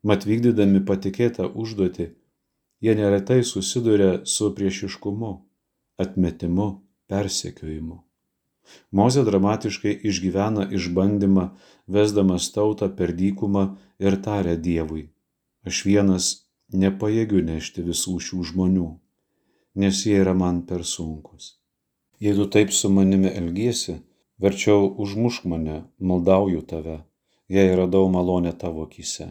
Mat 0.07 0.27
vykdydami 0.29 0.85
patikėtą 0.87 1.49
užduotį, 1.51 2.09
jie 2.81 2.95
neretai 2.95 3.43
susiduria 3.45 4.21
su 4.25 4.53
priešiškumu, 4.55 5.33
atmetimu, 5.99 6.69
persekiojimu. 7.11 8.03
Moze 8.91 9.23
dramatiškai 9.27 9.93
išgyvena 10.11 10.69
išbandymą, 10.79 11.51
vesdamas 11.87 12.51
tautą 12.55 12.89
per 12.99 13.15
dykumą 13.15 13.67
ir 14.03 14.19
tarė 14.23 14.57
Dievui, 14.59 15.07
aš 15.67 15.85
vienas 15.87 16.31
nepajėgiu 16.75 17.43
nešti 17.47 17.87
visų 17.87 18.19
šių 18.29 18.43
žmonių, 18.51 18.89
nes 19.83 20.03
jie 20.07 20.19
yra 20.23 20.35
man 20.35 20.65
per 20.67 20.83
sunkus. 20.85 21.56
Jei 22.21 22.35
tu 22.37 22.47
taip 22.49 22.71
su 22.73 22.91
manimi 22.91 23.33
elgiesi, 23.41 23.99
verčiau 24.41 24.87
užmušk 25.05 25.45
mane, 25.51 25.83
maldauju 25.99 26.63
tave, 26.71 27.01
jei 27.49 27.75
radau 27.77 28.09
malonę 28.13 28.53
tavo 28.57 28.87
akise 28.89 29.29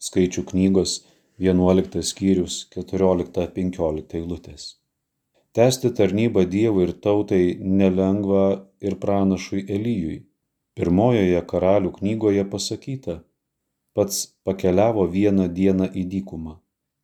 skaičių 0.00 0.44
knygos 0.50 0.92
11 1.44 2.02
skyrius 2.10 2.56
14-15 2.74 4.16
eilutės. 4.20 4.64
Tęsti 5.56 5.90
tarnybą 5.98 6.46
Dievui 6.48 6.86
ir 6.86 6.92
tautai 7.04 7.44
nelengva 7.80 8.44
ir 8.80 8.96
pranašui 9.02 9.64
Elyjui. 9.76 10.20
Pirmojoje 10.78 11.40
karalių 11.52 11.90
knygoje 11.98 12.44
pasakyta, 12.52 13.18
pats 13.92 14.22
pakeliavo 14.46 15.04
vieną 15.16 15.48
dieną 15.58 15.90
į 16.00 16.06
dykumą. 16.14 16.56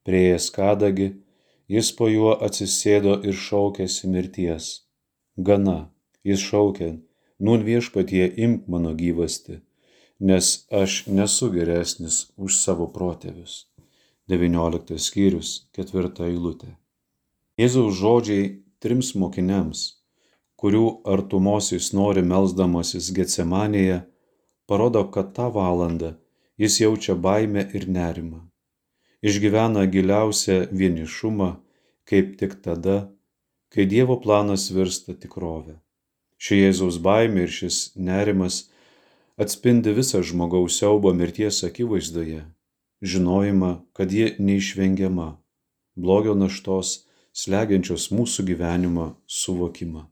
Prieėjęs 0.06 0.48
kadagi, 0.54 1.08
jis 1.68 1.90
po 1.98 2.08
juo 2.08 2.36
atsisėdo 2.48 3.18
ir 3.26 3.36
šaukėsi 3.46 4.08
mirties. 4.12 4.85
Gana, 5.36 5.90
jis 6.24 6.40
šaukė, 6.40 6.90
nun 7.38 7.64
viešpatie 7.64 8.24
imk 8.44 8.68
mano 8.72 8.94
gyvasti, 8.96 9.60
nes 10.20 10.66
aš 10.72 11.04
nesu 11.12 11.50
geresnis 11.52 12.30
už 12.36 12.56
savo 12.56 12.86
protėvius. 12.88 13.66
19 14.32 14.96
skyrius, 14.98 15.68
4 15.76 16.24
eilutė. 16.26 16.72
Jėzaus 17.60 18.00
žodžiai 18.00 18.46
trims 18.80 19.12
mokiniams, 19.14 19.82
kurių 20.56 20.86
artumos 21.04 21.70
jis 21.72 21.92
nori 21.92 22.24
melzdamasis 22.24 23.12
Getsemanėje, 23.14 24.00
parodo, 24.66 25.04
kad 25.12 25.34
tą 25.36 25.50
valandą 25.52 26.16
jis 26.58 26.80
jaučia 26.80 27.14
baimę 27.14 27.68
ir 27.76 27.86
nerimą. 27.88 28.40
Išgyvena 29.22 29.84
giliausią 29.92 30.58
vienišumą, 30.72 31.50
kaip 32.08 32.36
tik 32.40 32.58
tada, 32.64 33.12
kai 33.72 33.86
Dievo 33.90 34.16
planas 34.22 34.70
virsta 34.74 35.14
tikrovė. 35.14 35.76
Ši 36.36 36.60
Jėzaus 36.62 36.98
baimė 37.02 37.46
ir 37.46 37.52
šis 37.52 37.78
nerimas 37.96 38.66
atspindi 39.40 39.94
visą 39.96 40.22
žmogaus 40.24 40.76
siaubo 40.80 41.12
mirties 41.16 41.62
akivaizdoje, 41.64 42.42
žinojimą, 43.02 43.72
kad 43.96 44.12
ji 44.12 44.34
neišvengiama, 44.38 45.30
blogio 45.96 46.36
naštos, 46.36 47.06
slegiančios 47.36 48.10
mūsų 48.12 48.46
gyvenimą 48.50 49.08
suvokimą. 49.28 50.06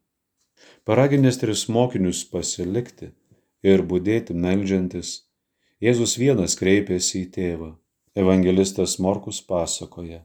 Paraginęs 0.84 1.38
tris 1.40 1.68
mokinius 1.72 2.24
pasilikti 2.28 3.12
ir 3.64 3.84
būdėti 3.88 4.36
melžiantis, 4.36 5.22
Jėzus 5.84 6.14
vienas 6.16 6.54
kreipėsi 6.56 7.24
į 7.24 7.30
tėvą. 7.34 7.74
Evangelistas 8.16 8.94
Morkus 9.02 9.40
pasakoja, 9.44 10.22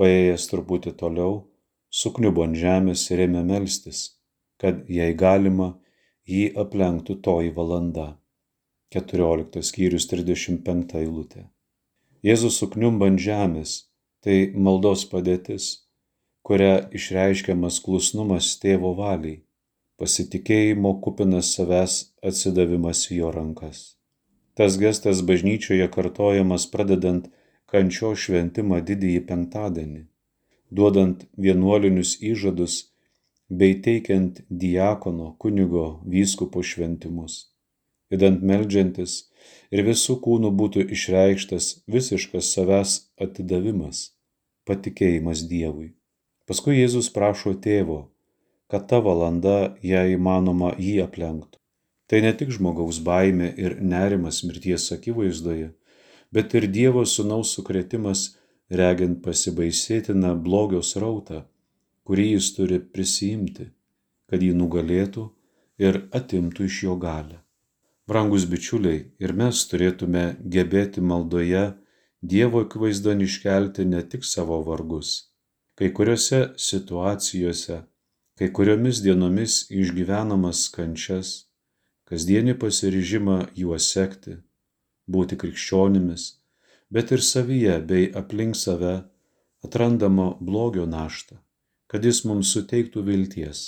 paėjęs 0.00 0.46
truputį 0.50 0.94
toliau, 0.98 1.34
sukniubo 1.90 2.44
ant 2.44 2.56
žemės 2.58 3.04
ir 3.10 3.24
ėmė 3.26 3.42
melstis, 3.48 4.00
kad 4.60 4.84
jei 4.92 5.14
galima, 5.14 5.74
jį 6.28 6.52
aplenktų 6.64 7.20
toji 7.24 7.52
valanda. 7.56 8.08
14 8.94 9.62
skyrius 9.68 10.08
35 10.08 10.96
eilutė. 11.02 11.48
Jėzus 12.24 12.56
sukniumba 12.60 13.10
ant 13.10 13.20
žemės, 13.20 13.74
tai 14.24 14.52
maldos 14.54 15.04
padėtis, 15.10 15.68
kuria 16.42 16.88
išreiškiamas 16.96 17.80
klusnumas 17.84 18.56
tėvo 18.62 18.94
valiai. 18.96 19.42
pasitikėjimo 19.98 20.92
kupinas 21.02 21.48
savęs 21.56 21.94
atsidavimas 22.30 23.00
į 23.10 23.16
jo 23.16 23.30
rankas. 23.34 23.78
Tas 24.54 24.76
gestas 24.78 25.24
bažnyčioje 25.26 25.88
kartojamas 25.94 26.66
pradedant 26.70 27.26
kančio 27.72 28.12
šventimą 28.24 28.78
didįjį 28.90 29.24
penktadienį, 29.30 30.04
duodant 30.70 31.24
vienuolinius 31.36 32.16
įžadus 32.24 32.78
bei 33.48 33.78
teikiant 33.84 34.42
diakono, 34.50 35.34
kunigo, 35.40 36.00
vyskupo 36.04 36.62
šventimus, 36.62 37.48
įdant 38.12 38.44
meldžiantis 38.44 39.16
ir 39.72 39.84
visų 39.86 40.18
kūnų 40.24 40.52
būtų 40.60 40.84
išreikštas 40.96 41.70
visiškas 41.88 42.52
savęs 42.54 42.98
atidavimas, 43.20 44.10
patikėjimas 44.68 45.46
Dievui. 45.48 45.94
Paskui 46.48 46.78
Jėzus 46.78 47.10
prašo 47.12 47.54
tėvo, 47.56 48.08
kad 48.68 48.88
ta 48.88 49.00
valanda, 49.04 49.76
jei 49.84 50.16
įmanoma, 50.16 50.74
jį 50.76 51.00
aplenktų. 51.04 51.56
Tai 52.08 52.20
ne 52.24 52.32
tik 52.36 52.52
žmogaus 52.56 53.00
baimė 53.04 53.50
ir 53.60 53.76
nerimas 53.84 54.40
mirties 54.44 54.86
akivaizdoje, 54.96 55.72
bet 56.32 56.54
ir 56.56 56.68
Dievo 56.72 57.04
sunaus 57.04 57.52
sukretimas, 57.56 58.38
regint 58.70 59.22
pasibaisėtiną 59.24 60.34
blogio 60.44 60.82
srautą, 60.82 61.42
kurį 62.04 62.30
jis 62.34 62.52
turi 62.56 62.78
prisimti, 62.80 63.68
kad 64.28 64.42
jį 64.44 64.54
nugalėtų 64.60 65.28
ir 65.80 66.02
atimtų 66.12 66.68
iš 66.68 66.82
jo 66.84 66.96
galę. 67.00 67.40
Brangus 68.08 68.46
bičiuliai, 68.48 69.04
ir 69.20 69.34
mes 69.36 69.66
turėtume 69.68 70.24
gebėti 70.44 71.04
maldoje 71.04 71.66
Dievo 72.20 72.64
akivaizdon 72.64 73.20
iškelti 73.22 73.84
ne 73.86 74.00
tik 74.02 74.24
savo 74.26 74.56
vargus. 74.66 75.10
Kai 75.78 75.92
kuriuose 75.94 76.40
situacijose, 76.58 77.76
kai 78.34 78.48
kuriomis 78.50 78.98
dienomis 79.04 79.60
išgyvenamas 79.70 80.64
kančias, 80.74 81.28
kasdienį 82.10 82.56
pasiryžimą 82.58 83.36
juos 83.60 83.86
sekti, 83.94 84.34
būti 85.06 85.38
krikščionimis, 85.38 86.24
bet 86.90 87.12
ir 87.12 87.22
savyje 87.24 87.78
bei 87.88 88.08
aplink 88.20 88.56
save 88.56 88.94
atrandamo 89.64 90.38
blogio 90.40 90.86
naštą, 90.86 91.36
kad 91.86 92.04
jis 92.04 92.22
mums 92.28 92.52
suteiktų 92.54 93.02
vilties, 93.04 93.64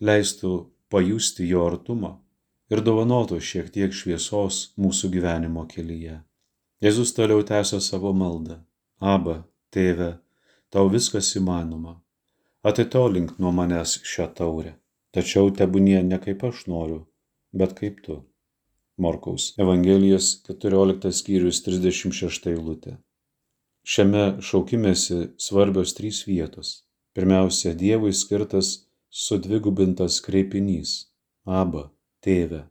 leistų 0.00 0.52
pajusti 0.92 1.46
jo 1.48 1.64
artumą 1.68 2.16
ir 2.72 2.82
dovanotų 2.84 3.40
šiek 3.40 3.70
tiek 3.72 3.94
šviesos 3.94 4.72
mūsų 4.80 5.12
gyvenimo 5.16 5.64
kelyje. 5.68 6.20
Jėzus 6.82 7.12
toliau 7.14 7.44
tęsia 7.46 7.78
savo 7.80 8.12
maldą. 8.16 8.58
Aba, 8.98 9.42
tėve, 9.70 10.16
tau 10.72 10.88
viskas 10.90 11.30
įmanoma. 11.38 11.98
Atitolink 12.66 13.36
nuo 13.42 13.52
manęs 13.54 13.98
šią 14.06 14.28
taurę, 14.38 14.76
tačiau 15.14 15.50
tebūnie 15.54 16.02
ne 16.06 16.18
kaip 16.22 16.44
aš 16.48 16.66
noriu, 16.70 17.00
bet 17.52 17.74
kaip 17.78 18.02
tu. 18.06 18.20
Morkaus 18.98 19.54
Evangelijos 19.58 20.42
14 20.44 21.12
skyrius 21.16 21.62
36 21.64 22.50
eilutė. 22.52 22.98
Šiame 23.88 24.24
šaukimėsi 24.44 25.32
svarbios 25.40 25.94
trys 25.96 26.20
vietos. 26.28 26.82
Pirmiausia, 27.16 27.72
Dievui 27.72 28.12
skirtas 28.12 28.84
sudvigubintas 29.08 30.20
kreipinys- 30.24 30.92
Aba, 31.62 31.88
tėve. 32.20 32.62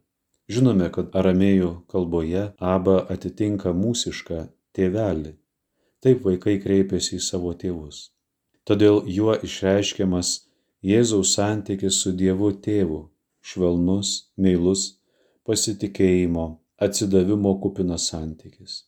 Žinome, 0.51 0.91
kad 0.93 1.09
aramėjų 1.15 1.73
kalboje 1.91 2.45
aba 2.59 2.95
atitinka 3.15 3.73
mūsišką 3.73 4.39
tėvelį. 4.77 5.35
Taip 6.01 6.23
vaikai 6.25 6.57
kreipiasi 6.61 7.17
į 7.17 7.25
savo 7.31 7.53
tėvus. 7.53 8.11
Todėl 8.65 9.03
juo 9.09 9.35
išreiškiamas 9.41 10.47
Jėzaus 10.85 11.33
santykis 11.37 11.97
su 12.03 12.11
Dievu 12.13 12.53
tėvu- 12.53 13.09
švelnus, 13.49 14.31
meilus, 14.37 15.00
pasitikėjimo, 15.51 16.47
atsidavimo 16.79 17.57
kupinas 17.59 18.07
santykis. 18.13 18.79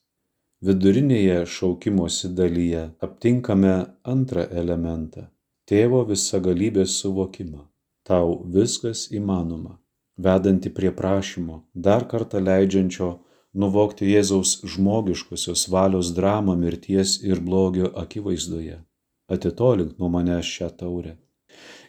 Vidurinėje 0.63 1.41
šaukimosi 1.57 2.29
dalyje 2.37 2.83
aptinkame 3.03 3.75
antrą 4.15 4.45
elementą- 4.63 5.27
tėvo 5.69 6.05
visagalybės 6.11 6.95
suvokimą. 7.01 7.65
Tau 8.07 8.29
viskas 8.55 9.09
įmanoma 9.19 9.77
vedanti 10.17 10.69
prie 10.73 10.91
prašymo, 10.91 11.57
dar 11.73 12.07
kartą 12.07 12.39
leidžiančio 12.47 13.09
nuvokti 13.53 14.07
Jėzaus 14.13 14.61
žmogiškosios 14.75 15.67
valios 15.69 16.13
dramą 16.15 16.55
mirties 16.57 17.17
ir 17.23 17.41
blogio 17.41 17.91
akivaizdoje. 18.03 18.79
Atitolink 19.27 19.99
nuo 19.99 20.09
manęs 20.09 20.45
šią 20.45 20.69
taurę. 20.77 21.17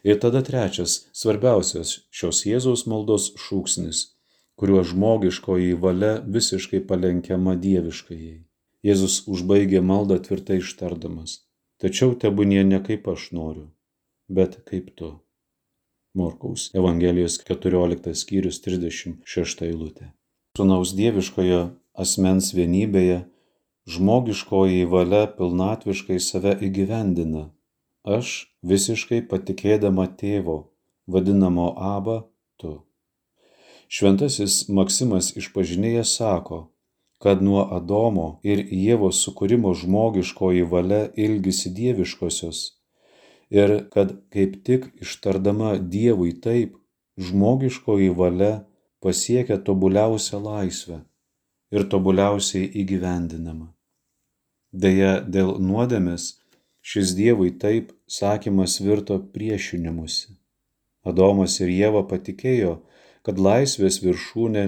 Ir 0.05 0.19
tada 0.21 0.43
trečias, 0.43 1.07
svarbiausias 1.13 1.95
šios 2.11 2.45
Jėzaus 2.45 2.87
maldos 2.87 3.31
šūksnis, 3.41 4.14
kuriuo 4.61 4.83
žmogiškoji 4.91 5.75
valia 5.85 6.15
visiškai 6.37 6.81
palenkiama 6.89 7.57
dieviškajai. 7.67 8.39
Jėzus 8.85 9.23
užbaigė 9.35 9.81
maldą 9.81 10.19
tvirtai 10.27 10.61
ištardamas, 10.63 11.39
tačiau 11.81 12.15
tebūnie 12.25 12.63
ne 12.69 12.81
kaip 12.85 13.09
aš 13.15 13.31
noriu, 13.37 13.69
bet 14.29 14.61
kaip 14.69 14.91
tu. 14.99 15.15
Morkaus 16.15 16.69
Evangelijos 16.79 17.41
14 17.43 18.13
skyrius 18.15 18.61
36 18.63 19.65
eilutė. 19.67 20.13
Sūnaus 20.55 20.93
dieviškojo 20.95 21.63
asmens 22.05 22.53
vienybėje 22.55 23.25
žmogiškoji 23.91 24.85
valia 24.93 25.25
pilnatviškai 25.39 26.21
save 26.23 26.55
įgyvendina. 26.69 27.49
Aš 28.05 28.35
visiškai 28.63 29.25
patikėdama 29.31 30.07
tėvo, 30.21 30.59
vadinamo 31.09 31.73
Aba, 31.75 32.21
tu. 32.61 32.83
Šventasis 33.95 34.65
Maksimas 34.75 35.29
išpažinėjas 35.39 36.17
sako, 36.19 36.57
kad 37.23 37.43
nuo 37.47 37.61
Adomo 37.77 38.25
ir 38.43 38.59
Jėvos 38.59 39.21
sukūrimo 39.23 39.71
žmogiškoji 39.79 40.65
valia 40.73 41.05
ilgisi 41.27 41.71
dieviškosios 41.77 42.63
ir 43.55 43.75
kad 43.95 44.17
kaip 44.35 44.57
tik 44.67 44.89
ištardama 45.05 45.77
Dievui 45.93 46.33
taip, 46.47 46.73
žmogiškoji 47.23 48.09
valia 48.19 48.65
pasiekia 49.05 49.61
tobuliausią 49.69 50.41
laisvę 50.43 50.99
ir 51.71 51.87
tobuliausiai 51.93 52.67
įgyvendinama. 52.83 53.69
Deja, 54.73 55.21
dėl 55.37 55.55
nuodėmės 55.69 56.33
šis 56.83 57.15
Dievui 57.21 57.53
taip 57.63 57.95
sakymas 58.11 58.81
virto 58.83 59.21
priešinimusi. 59.37 60.35
Adomas 61.07 61.61
ir 61.61 61.71
Jėva 61.71 62.03
patikėjo, 62.11 62.75
kad 63.25 63.41
laisvės 63.41 64.01
viršūnė, 64.05 64.65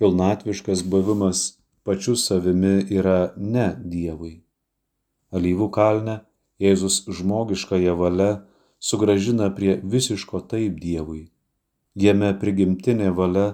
pilnatviškas 0.00 0.82
buvimas 0.88 1.42
pačiu 1.84 2.16
savimi 2.16 2.80
yra 2.90 3.32
ne 3.36 3.72
Dievui. 3.78 4.40
Alyvų 5.32 5.68
kalne 5.74 6.20
Jėzus 6.62 7.02
žmogiškąją 7.10 7.94
valia 7.98 8.30
sugražina 8.78 9.50
prie 9.56 9.80
visiško 9.94 10.40
taip 10.52 10.78
Dievui. 10.80 11.26
Jame 11.94 12.30
prigimtinė 12.40 13.10
valia 13.16 13.48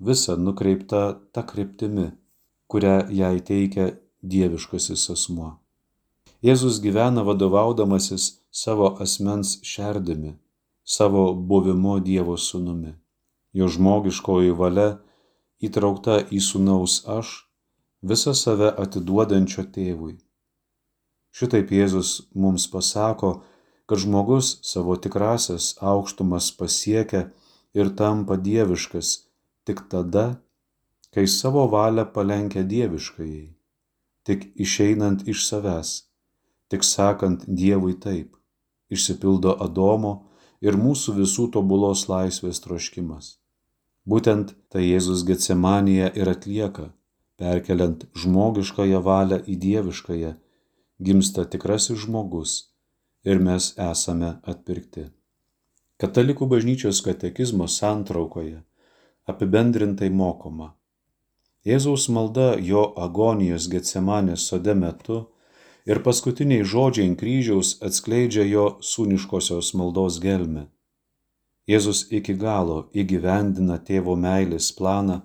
visa 0.00 0.36
nukreipta 0.36 1.02
ta 1.32 1.42
kryptimi, 1.42 2.12
kurią 2.70 2.96
jai 3.10 3.36
teikia 3.50 3.90
dieviškasis 4.22 5.10
asmuo. 5.16 5.50
Jėzus 6.42 6.80
gyvena 6.82 7.22
vadovaudamasis 7.26 8.24
savo 8.50 8.94
asmens 9.04 9.58
šerdimi, 9.62 10.36
savo 10.84 11.30
buvimu 11.34 11.98
Dievo 12.00 12.38
sūnumi. 12.38 13.01
Jo 13.52 13.68
žmogiškoji 13.68 14.52
valia 14.56 14.98
įtraukta 15.60 16.18
į 16.32 16.40
sūnaus 16.40 17.02
aš, 17.18 17.32
visą 18.02 18.34
save 18.34 18.70
atiduodančio 18.84 19.64
tėvui. 19.74 20.16
Šitaip 21.32 21.72
Jėzus 21.72 22.12
mums 22.34 22.66
pasako, 22.72 23.42
kad 23.86 24.00
žmogus 24.04 24.58
savo 24.66 24.96
tikrasias 24.96 25.74
aukštumas 25.80 26.50
pasiekia 26.56 27.26
ir 27.76 27.92
tampa 27.96 28.36
dieviškas 28.36 29.12
tik 29.68 29.84
tada, 29.92 30.26
kai 31.12 31.26
savo 31.28 31.66
valią 31.72 32.06
palenkia 32.14 32.64
dieviškajai, 32.72 33.52
tik 34.26 34.48
išeinant 34.64 35.28
iš 35.28 35.44
savęs, 35.48 35.90
tik 36.72 36.84
sakant 36.88 37.44
Dievui 37.46 37.98
taip, 38.00 38.36
išsipildo 38.88 39.54
Adomo 39.60 40.14
ir 40.64 40.78
mūsų 40.80 41.18
visų 41.20 41.50
tobulos 41.52 42.08
laisvės 42.08 42.62
troškimas. 42.64 43.41
Būtent 44.08 44.54
tai 44.72 44.82
Jėzus 44.88 45.22
Getsemanija 45.26 46.08
ir 46.18 46.28
atlieka, 46.32 46.88
perkeliant 47.38 48.06
žmogiškąją 48.18 49.00
valią 49.06 49.38
į 49.46 49.58
dieviškąją 49.64 50.32
gimsta 51.02 51.44
tikrasis 51.52 52.02
žmogus 52.04 52.52
ir 53.24 53.38
mes 53.38 53.72
esame 53.90 54.34
atpirkti. 54.52 55.06
Katalikų 56.02 56.48
bažnyčios 56.50 57.00
katekizmo 57.06 57.68
santraukoje 57.70 58.62
apibendrintai 59.30 60.10
mokoma. 60.10 60.72
Jėzaus 61.62 62.08
malda 62.10 62.56
jo 62.58 62.82
agonijos 62.98 63.68
Getsemanės 63.70 64.48
sode 64.50 64.74
metu 64.74 65.20
ir 65.86 66.02
paskutiniai 66.02 66.66
žodžiai 66.66 67.06
ant 67.10 67.20
kryžiaus 67.22 67.76
atskleidžia 67.86 68.48
jo 68.50 68.66
sūniškosios 68.82 69.70
maldos 69.78 70.18
gelmę. 70.22 70.71
Jėzus 71.70 72.08
iki 72.10 72.34
galo 72.34 72.88
įgyvendina 72.90 73.76
tėvo 73.86 74.16
meilės 74.18 74.72
planą 74.74 75.20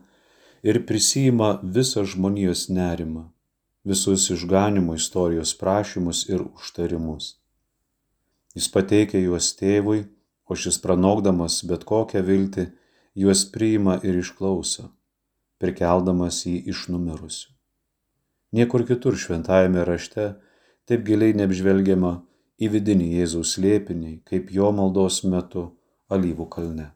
ir 0.61 0.83
prisima 0.85 1.55
visą 1.63 2.03
žmonijos 2.05 2.67
nerimą, 2.69 3.23
visus 3.89 4.27
išganimo 4.35 4.93
istorijos 4.99 5.55
prašymus 5.57 6.27
ir 6.29 6.43
užtarimus. 6.45 7.37
Jis 8.53 8.69
pateikia 8.73 9.21
juos 9.23 9.49
tėvui, 9.57 10.03
o 10.45 10.55
šis 10.55 10.77
pranokdamas 10.83 11.63
bet 11.69 11.83
kokią 11.89 12.21
viltį 12.29 12.67
juos 13.17 13.43
priima 13.53 13.97
ir 14.05 14.19
išklauso, 14.21 14.91
prikeldamas 15.57 16.43
jį 16.45 16.59
iš 16.73 16.85
numirusių. 16.93 17.49
Niekur 18.53 18.85
kitur 18.87 19.17
šventajame 19.17 19.83
rašte 19.89 20.27
taip 20.87 21.01
giliai 21.09 21.33
neapžvelgiama 21.35 22.13
į 22.61 22.69
vidinį 22.77 23.09
Jėzaus 23.17 23.57
slėpinį, 23.57 24.21
kaip 24.29 24.53
jo 24.53 24.69
maldos 24.71 25.23
metu 25.25 25.65
alyvų 26.13 26.47
kalne. 26.53 26.91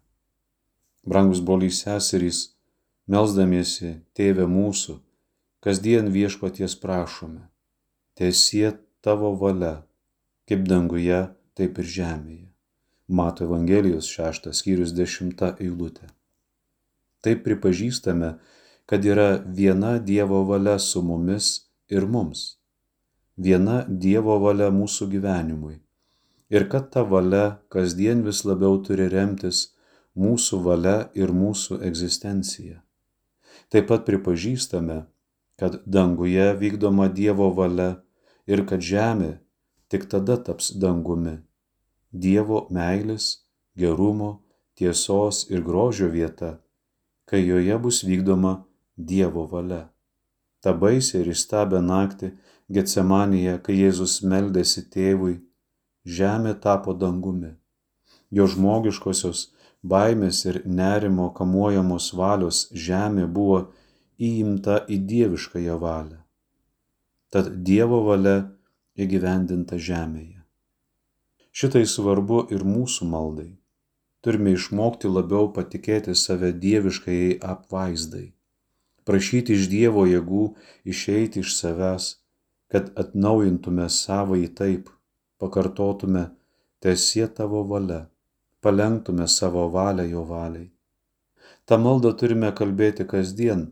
Brangus 1.08 1.42
broliai 1.42 1.74
seserys, 1.74 2.52
melzdamiesi 3.10 3.96
Tėve 4.18 4.46
mūsų, 4.50 5.00
kasdien 5.66 6.12
viešpaties 6.14 6.78
prašome, 6.82 7.48
tiesie 8.18 8.78
tavo 9.02 9.34
valia, 9.42 9.82
kaip 10.48 10.64
danguje, 10.70 11.26
taip 11.58 11.82
ir 11.82 11.92
žemėje. 11.98 12.48
Mato 13.12 13.44
Evangelijos 13.44 14.08
šeštas 14.08 14.62
skyrius 14.62 14.94
dešimta 14.96 15.56
eilutė. 15.60 16.08
Taip 17.22 17.44
pripažįstame, 17.44 18.38
kad 18.88 19.06
yra 19.06 19.42
viena 19.46 19.98
Dievo 20.00 20.46
valia 20.48 20.78
su 20.80 21.04
mumis 21.04 21.54
ir 21.92 22.08
mums 22.08 22.62
viena 23.42 23.84
Dievo 23.88 24.38
valia 24.40 24.70
mūsų 24.74 25.08
gyvenimui 25.12 25.80
ir 26.52 26.68
kad 26.70 26.92
ta 26.92 27.04
valia 27.08 27.46
kasdien 27.74 28.24
vis 28.28 28.44
labiau 28.46 28.78
turi 28.86 29.08
remtis 29.16 29.72
mūsų 30.20 30.60
valia 30.68 30.98
ir 31.16 31.32
mūsų 31.32 31.80
egzistencija. 31.88 32.82
Taip 33.72 33.88
pat 33.88 34.04
pripažįstame, 34.08 35.06
kad 35.60 35.80
danguje 35.86 36.50
vykdoma 36.60 37.08
Dievo 37.08 37.48
valia 37.56 38.02
ir 38.48 38.66
kad 38.68 38.84
žemė 38.84 39.38
tik 39.88 40.10
tada 40.12 40.36
taps 40.38 40.74
dangumi. 40.76 41.38
Dievo 42.12 42.66
meilės, 42.76 43.48
gerumo, 43.80 44.42
tiesos 44.76 45.46
ir 45.52 45.64
grožio 45.64 46.10
vieta, 46.12 46.58
kai 47.26 47.46
joje 47.46 47.78
bus 47.80 48.02
vykdoma 48.04 48.54
Dievo 48.98 49.46
valia. 49.48 49.86
Ta 50.62 50.74
baisė 50.76 51.22
ir 51.24 51.32
įstabę 51.32 51.80
naktį 51.82 52.34
Getsemanėje, 52.72 53.56
kai 53.64 53.78
Jėzus 53.80 54.20
meldėsi 54.28 54.84
tėvui, 54.92 55.40
žemė 56.06 56.54
tapo 56.62 56.94
dangumi. 56.94 57.54
Jo 58.32 58.48
žmogiškosios 58.48 59.52
baimės 59.84 60.46
ir 60.46 60.62
nerimo 60.66 61.30
kamuojamos 61.38 62.12
valios 62.18 62.68
žemė 62.88 63.28
buvo 63.28 63.62
įimta 64.18 64.82
į 64.88 65.00
dieviškąją 65.12 65.78
valią. 65.82 66.20
Tad 67.32 67.50
Dievo 67.68 68.02
valia 68.04 68.38
įgyvendinta 69.00 69.80
žemėje. 69.80 70.42
Šitai 71.52 71.84
svarbu 71.88 72.46
ir 72.52 72.64
mūsų 72.68 73.08
maldai. 73.08 73.52
Turime 74.22 74.54
išmokti 74.54 75.10
labiau 75.10 75.48
patikėti 75.56 76.14
save 76.16 76.52
dieviškai 76.54 77.40
apvaizdai, 77.54 78.28
prašyti 79.08 79.56
iš 79.58 79.70
Dievo 79.72 80.06
jėgų 80.06 80.44
išeiti 80.94 81.42
iš 81.42 81.56
savęs 81.58 82.12
kad 82.72 82.92
atnaujintume 83.02 83.88
savąjį 83.92 84.50
taip, 84.56 84.90
pakartotume, 85.42 86.24
tesie 86.82 87.28
tavo 87.38 87.64
valia, 87.72 88.06
palengtume 88.62 89.28
savo 89.28 89.68
valią 89.76 90.06
jo 90.14 90.24
valiai. 90.30 90.70
Ta 91.66 91.78
malda 91.78 92.12
turime 92.20 92.52
kalbėti 92.60 93.08
kasdien, 93.10 93.68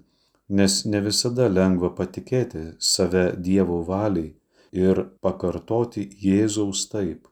nes 0.49 0.83
ne 0.85 1.01
visada 1.05 1.47
lengva 1.49 1.91
patikėti 1.99 2.63
save 2.91 3.25
Dievo 3.47 3.81
valiai 3.85 4.33
ir 4.71 5.03
pakartoti 5.21 6.07
Jėzaus 6.23 6.85
taip, 6.91 7.27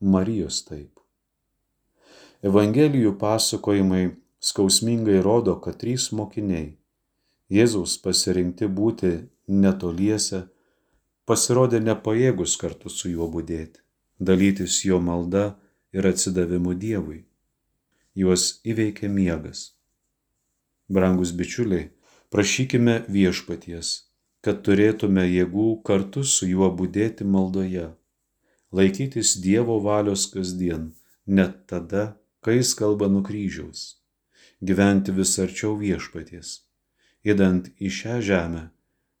Marijos 0.00 0.62
taip. 0.68 1.00
Evangelijų 2.44 3.14
pasakojimai 3.20 4.04
skausmingai 4.44 5.20
rodo, 5.24 5.56
kad 5.60 5.78
trys 5.80 6.10
mokiniai 6.12 6.74
Jėzaus 7.52 7.96
pasirinkti 8.04 8.68
būti 8.68 9.12
netoliese 9.48 10.44
pasirodė 11.28 11.80
nepajėgus 11.80 12.56
kartu 12.60 12.92
su 12.92 13.10
juo 13.12 13.28
būdėti, 13.32 13.80
dalytis 14.20 14.80
jo 14.84 15.00
malda 15.00 15.44
ir 15.96 16.06
atsidavimu 16.10 16.74
Dievui. 16.74 17.24
Juos 18.14 18.60
įveikė 18.62 19.08
miegas. 19.10 19.72
Brangus 20.88 21.32
bičiuliai, 21.34 21.88
prašykime 22.30 23.00
viešpaties, 23.08 23.94
kad 24.44 24.60
turėtume 24.66 25.24
jėgų 25.26 25.68
kartu 25.88 26.22
su 26.28 26.46
juo 26.50 26.68
būdėti 26.78 27.24
maldoje, 27.24 27.88
laikytis 28.74 29.38
Dievo 29.40 29.80
valios 29.80 30.28
kasdien, 30.30 30.92
net 31.26 31.64
tada, 31.70 32.04
kai 32.44 32.58
jis 32.60 32.74
kalba 32.76 33.08
nukryžiaus, 33.08 33.96
gyventi 34.60 35.14
vis 35.16 35.32
arčiau 35.40 35.74
viešpaties, 35.80 36.60
įdant 37.24 37.72
į 37.80 37.90
šią 37.98 38.20
žemę 38.28 38.68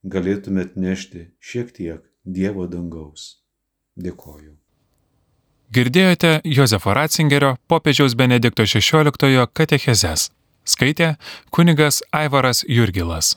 galėtumėt 0.04 0.76
nešti 0.76 1.30
šiek 1.40 1.72
tiek 1.76 2.02
Dievo 2.24 2.66
dangaus. 2.68 3.44
Dėkoju. 4.00 4.54
Girdėjote 5.74 6.40
Jozefo 6.44 6.94
Ratzingerio 6.94 7.56
popiežiaus 7.68 8.14
Benedikto 8.14 8.64
XVI 8.64 9.46
katechezes. 9.52 10.30
Skaitė 10.64 11.16
kunigas 11.50 12.02
Aivaras 12.12 12.64
Jurgilas. 12.68 13.34